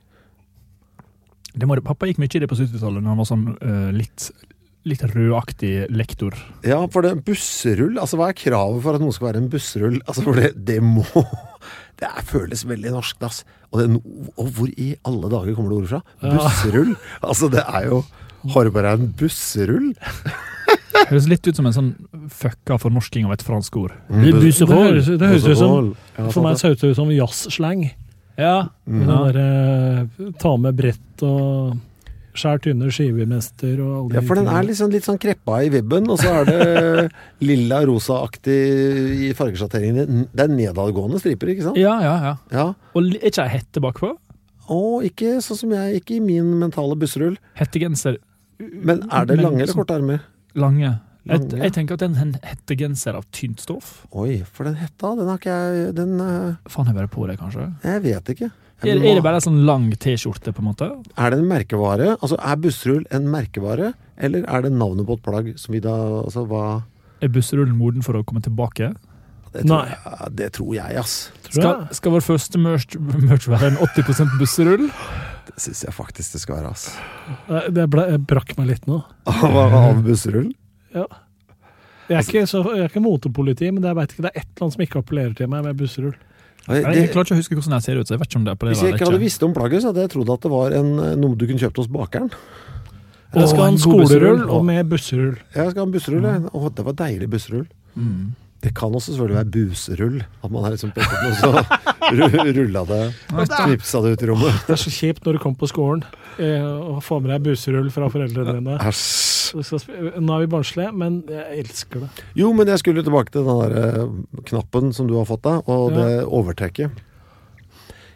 [1.57, 4.27] Det må, pappa gikk mye i det på 70-tallet, når han var sånn uh, litt,
[4.85, 6.35] litt rødaktig lektor.
[6.65, 9.97] Ja, for det bussrull Altså, hva er kravet for at noe skal være en bussrull?
[10.05, 11.05] Altså, for det, det må
[11.97, 13.39] Det er, føles veldig norsk, ass.
[13.71, 14.01] Og, det,
[14.37, 16.01] og hvor i alle dager kommer det ordet fra?
[16.21, 16.91] Bussrull?
[17.25, 18.03] Altså, det er jo
[18.53, 19.91] Har du bare en busserull?
[21.07, 21.91] Høres litt ut som en sånn
[22.33, 23.93] fucka fornorsking av et fransk ord.
[24.09, 24.25] Mm.
[24.27, 24.31] Det
[24.67, 25.93] høres, det høres ut som
[26.33, 27.85] For meg så høres det ut som jazzslang.
[28.37, 28.69] Ja.
[28.85, 29.05] Mm.
[29.07, 31.77] Der, eh, ta med brett og
[32.37, 36.05] skjær tynne skivemester og alle Ja, for den er liksom litt sånn kreppa i vibben,
[36.13, 37.07] og så er det
[37.49, 38.59] lilla rosa-aktig
[39.25, 40.27] i fargesjatteringene.
[40.29, 41.81] Det er nedadgående striper, ikke sant?
[41.81, 42.35] Ja, ja, ja.
[42.53, 42.67] Ja.
[42.93, 44.13] Og er ikke ei hette bakpå?
[44.67, 47.37] Å, ikke sånn som jeg, ikke i min mentale busserull.
[47.57, 48.19] Hettegenser
[48.59, 50.23] Men er det Men lange eller korte armer?
[50.57, 50.93] lange.
[51.27, 51.57] Jeg, Lange.
[51.59, 54.05] jeg tenker at det er en hettegenser av tynt stoff.
[54.15, 56.55] Oi, for den hetta, den har ikke jeg Den uh...
[56.71, 57.65] Faen, jeg bare på det, kanskje.
[57.83, 58.47] Jeg vet ikke.
[58.85, 60.87] Er, er det bare en sånn lang T-skjorte, på en måte?
[61.19, 62.13] Er det en merkevare?
[62.21, 65.97] Altså, Er bussrull en merkevare, eller er det navnet på et plagg som vi da
[66.23, 66.63] Altså, hva
[67.19, 68.93] Er bussrullen moden for å komme tilbake?
[69.51, 69.97] Det tror, Nei.
[69.97, 71.17] Jeg, det tror jeg, ass.
[71.49, 71.95] Tror Skal, jeg.
[71.99, 72.95] skal vår første merch,
[73.27, 74.87] merch være en 80% busserull?
[75.47, 76.89] Det syns jeg faktisk det skal være, ass.
[77.47, 79.01] Eh, Det ble, jeg brakk meg litt nå.
[79.31, 80.03] Av av
[80.95, 81.07] Ja.
[82.07, 84.47] Jeg er ikke, så, jeg er ikke motepoliti, men jeg vet ikke, det er et
[84.47, 86.15] eller annet som ikke appellerer til meg med busserull.
[86.67, 88.39] Det, Jeg, jeg klarer ikke å huske hvordan jeg ser ut, så jeg vet ikke
[88.39, 90.13] om det er på det Hvis jeg ikke hadde visst om plagget, så hadde jeg
[90.15, 90.89] trodd at det var en,
[91.19, 92.31] noe du kunne kjøpt hos bakeren.
[93.35, 95.35] Jeg skal ha en skolerull og med busserull.
[95.55, 96.67] Jeg skal ha en busserull, mm.
[96.79, 97.65] Det var deilig busserull.
[97.99, 98.35] Mm.
[98.65, 100.15] Det kan også selvfølgelig være buserull.
[100.43, 103.01] At man har liksom pekket noe, så rulla det,
[103.53, 104.61] knipsa det ut i rommet.
[104.65, 106.01] Det er så kjipt når du kommer på skolen
[106.41, 108.77] eh, og får med deg buserull fra foreldrene dine.
[108.81, 112.09] Nå er vi barnslige, men jeg elsker det.
[112.39, 115.69] Jo, men jeg skulle tilbake til den der eh, knappen som du har fått deg,
[115.69, 115.97] og Ja.
[116.01, 117.03] det overtaket.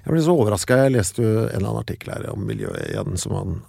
[0.02, 0.80] Jeg ble så overraska.
[0.88, 3.60] Jeg leste jo en eller annen artikkel her om miljøet igjen, som man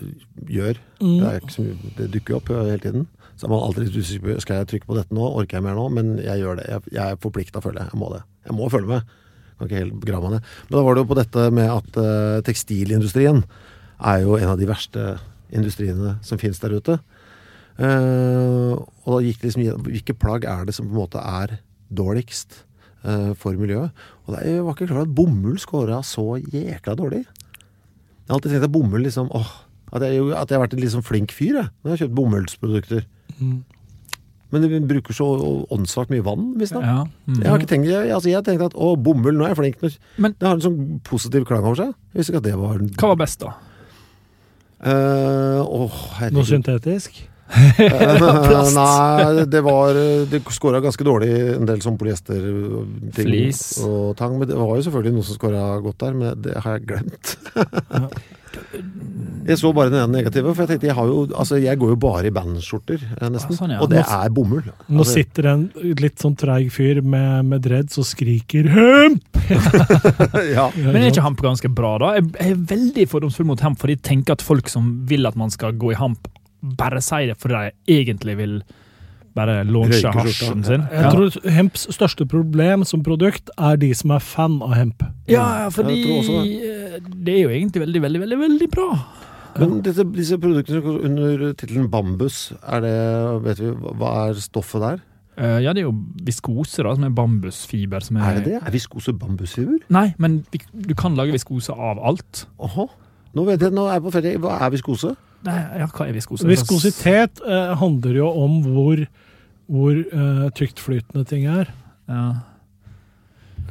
[0.00, 0.10] eh,
[0.50, 0.80] gjør.
[0.98, 1.18] Mm.
[1.22, 3.06] Det, er mye, det dukker jo opp eh, hele tiden.
[3.34, 5.66] Så er man alltid litt usikker på skal jeg trykke på dette nå, orker jeg
[5.66, 5.88] mer nå?
[5.96, 6.66] Men jeg gjør det.
[6.70, 7.92] Jeg, jeg er forplikta, føler jeg.
[7.94, 8.22] Jeg må det.
[8.46, 9.14] Jeg må følge med.
[9.58, 10.52] Kan ikke helt begrave meg ned.
[10.68, 13.42] Men da var det jo på dette med at uh, tekstilindustrien
[14.04, 15.06] er jo en av de verste
[15.54, 16.98] industriene som finnes der ute.
[17.74, 21.56] Uh, og da gikk det liksom hvilke plagg er det som på en måte er
[21.94, 22.60] dårligst
[23.06, 23.90] uh, for miljøet.
[24.26, 27.24] Og det, var ikke klar over at bomull scora så jækla dårlig.
[27.24, 29.50] Jeg har alltid tenkt at bomull liksom åh,
[29.94, 32.16] at jeg, at jeg har vært en sånn flink fyr jeg, når jeg har kjøpt
[32.18, 33.04] bomullsprodukter.
[33.44, 33.62] Mm.
[34.54, 35.26] Men det bruker så
[35.74, 36.84] åndssvakt mye vann, visstnok.
[36.86, 37.00] Ja.
[37.26, 37.40] Mm.
[37.42, 39.58] Jeg har ikke tenkt, jeg, altså jeg har tenkt at å, bomull, nå er jeg
[39.58, 40.00] flink.
[40.22, 41.94] Men- det har en sånn positiv klang over seg.
[42.12, 43.54] Jeg visste ikke at det var Hva var best, da?
[44.84, 46.02] Uh, Åh.
[46.30, 47.22] Noe syntetisk?
[47.76, 48.74] Plast.
[48.74, 49.94] Nei, det var
[50.30, 52.40] Det skåra ganske dårlig en del sånn polyester
[53.14, 53.60] ting Flis.
[53.84, 54.38] og tang.
[54.40, 57.36] Men det var jo selvfølgelig noe som skåra godt der, men det har jeg glemt.
[59.44, 61.90] jeg så bare den ene negative, for jeg tenkte jeg har jo Altså, jeg går
[61.92, 63.52] jo bare i bandskjorter, eh, nesten.
[63.52, 63.80] Ah, sånn, ja.
[63.84, 64.62] Og det Nå- er bomull.
[64.88, 65.64] Nå Altså, sitter en
[66.00, 69.40] litt sånn treig fyr med, med dreads og skriker 'hemp'!
[70.56, 70.70] ja.
[70.76, 72.14] Men er ikke hamp ganske bra, da?
[72.16, 75.36] Jeg jeg er veldig fordomsfull mot hamp, for de tenker at folk som vil at
[75.36, 76.28] man skal gå i hamp,
[76.64, 78.62] bare sier det fordi de egentlig vil
[79.34, 80.84] bare launche hasjen sin.
[80.92, 85.02] Jeg tror hemps største problem som produkt er de som er fan av hemp.
[85.26, 85.96] Ja, ja, fordi
[87.02, 88.88] Det er jo egentlig veldig, veldig, veldig veldig bra.
[89.58, 92.94] Men disse, disse produktene under tittelen bambus, er det
[93.44, 95.02] Vet vi hva- er stoffet der?
[95.36, 95.94] Eh, ja, det er jo
[96.26, 98.02] viskose, da, som er bambusfiber.
[98.02, 98.58] Som er, Er det det?
[98.62, 99.78] Er viskose bambusfiber?
[99.90, 102.46] Nei, men vi- du kan lage viskose av alt.
[102.60, 102.86] Aha.
[103.34, 104.38] Nå vet jeg, nå er jeg på ferie.
[104.38, 105.16] Hva er viskose?
[105.44, 106.46] Nei, ja, hva er viskose?
[106.46, 109.06] Viskositet eh, handler jo om hvor,
[109.68, 111.66] hvor eh, tyktflytende ting er.
[112.08, 112.32] Ja.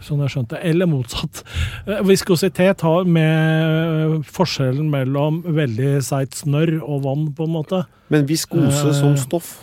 [0.01, 0.57] Sånn jeg skjønte.
[0.65, 1.43] Eller motsatt.
[1.87, 7.83] Eh, Viskositet har med forskjellen mellom veldig seigt snørr og vann, på en måte.
[8.09, 8.97] Men viskose Eh.
[8.99, 9.53] som stoff?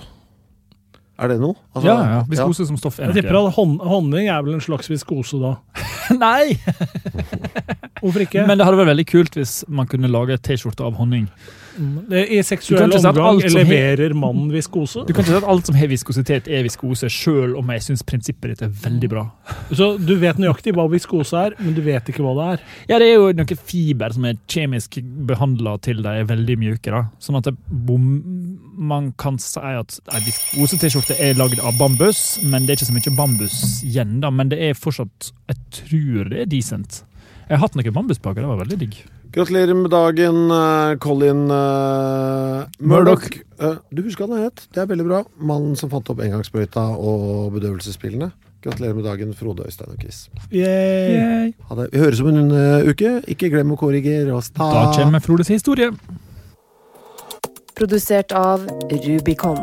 [1.20, 1.54] Er det noe?
[1.74, 2.20] Altså, ja, ja.
[2.30, 5.56] Viskose som stoff er Jeg tipper at hon honning er vel en slags viskose da.
[6.16, 6.56] Nei!
[8.00, 8.46] Hvorfor ikke?
[8.48, 11.26] Men det hadde vært veldig kult hvis man kunne lage T-skjorte av honning.
[11.78, 15.04] I seksuell omgang leverer mannen viskose.
[15.06, 18.04] Du kan ikke si at alt som har viskositet, er viskose, sjøl om jeg syns
[18.06, 19.24] prinsippet ditt er veldig bra.
[19.70, 22.64] Så du vet nøyaktig hva viskose er, men du vet ikke hva det er.
[22.90, 24.98] Ja, det er jo noen fiber som er kjemisk
[25.30, 26.90] behandla til de er veldig mjuke.
[26.90, 27.04] da.
[27.22, 28.08] Sånn at bom,
[28.76, 32.98] man kan si at ei viskose-T-skjorte er lagd av bambus, men det er ikke så
[32.98, 34.18] mye bambus igjen.
[34.24, 37.02] da, Men det er fortsatt Jeg tror det er decent.
[37.48, 39.00] Jeg har hatt noen bambusplager, det var veldig digg.
[39.30, 43.28] Gratulerer med dagen, eh, Colin uh, Murdoch.
[43.62, 44.64] Uh, du husker hva han het?
[44.74, 45.20] Det er veldig bra.
[45.38, 48.32] Mannen som fant opp engangssprøyta og bedøvelsespillene.
[48.64, 50.24] Gratulerer med dagen, Frode Øystein og Chris.
[50.50, 51.52] Yay.
[51.68, 51.86] Ha det.
[51.92, 53.20] Vi høres om en uh, uke.
[53.30, 54.50] Ikke glem å korrigere oss.
[54.56, 55.94] Da kommer Frodes historie.
[57.78, 59.62] Produsert av Rubicon.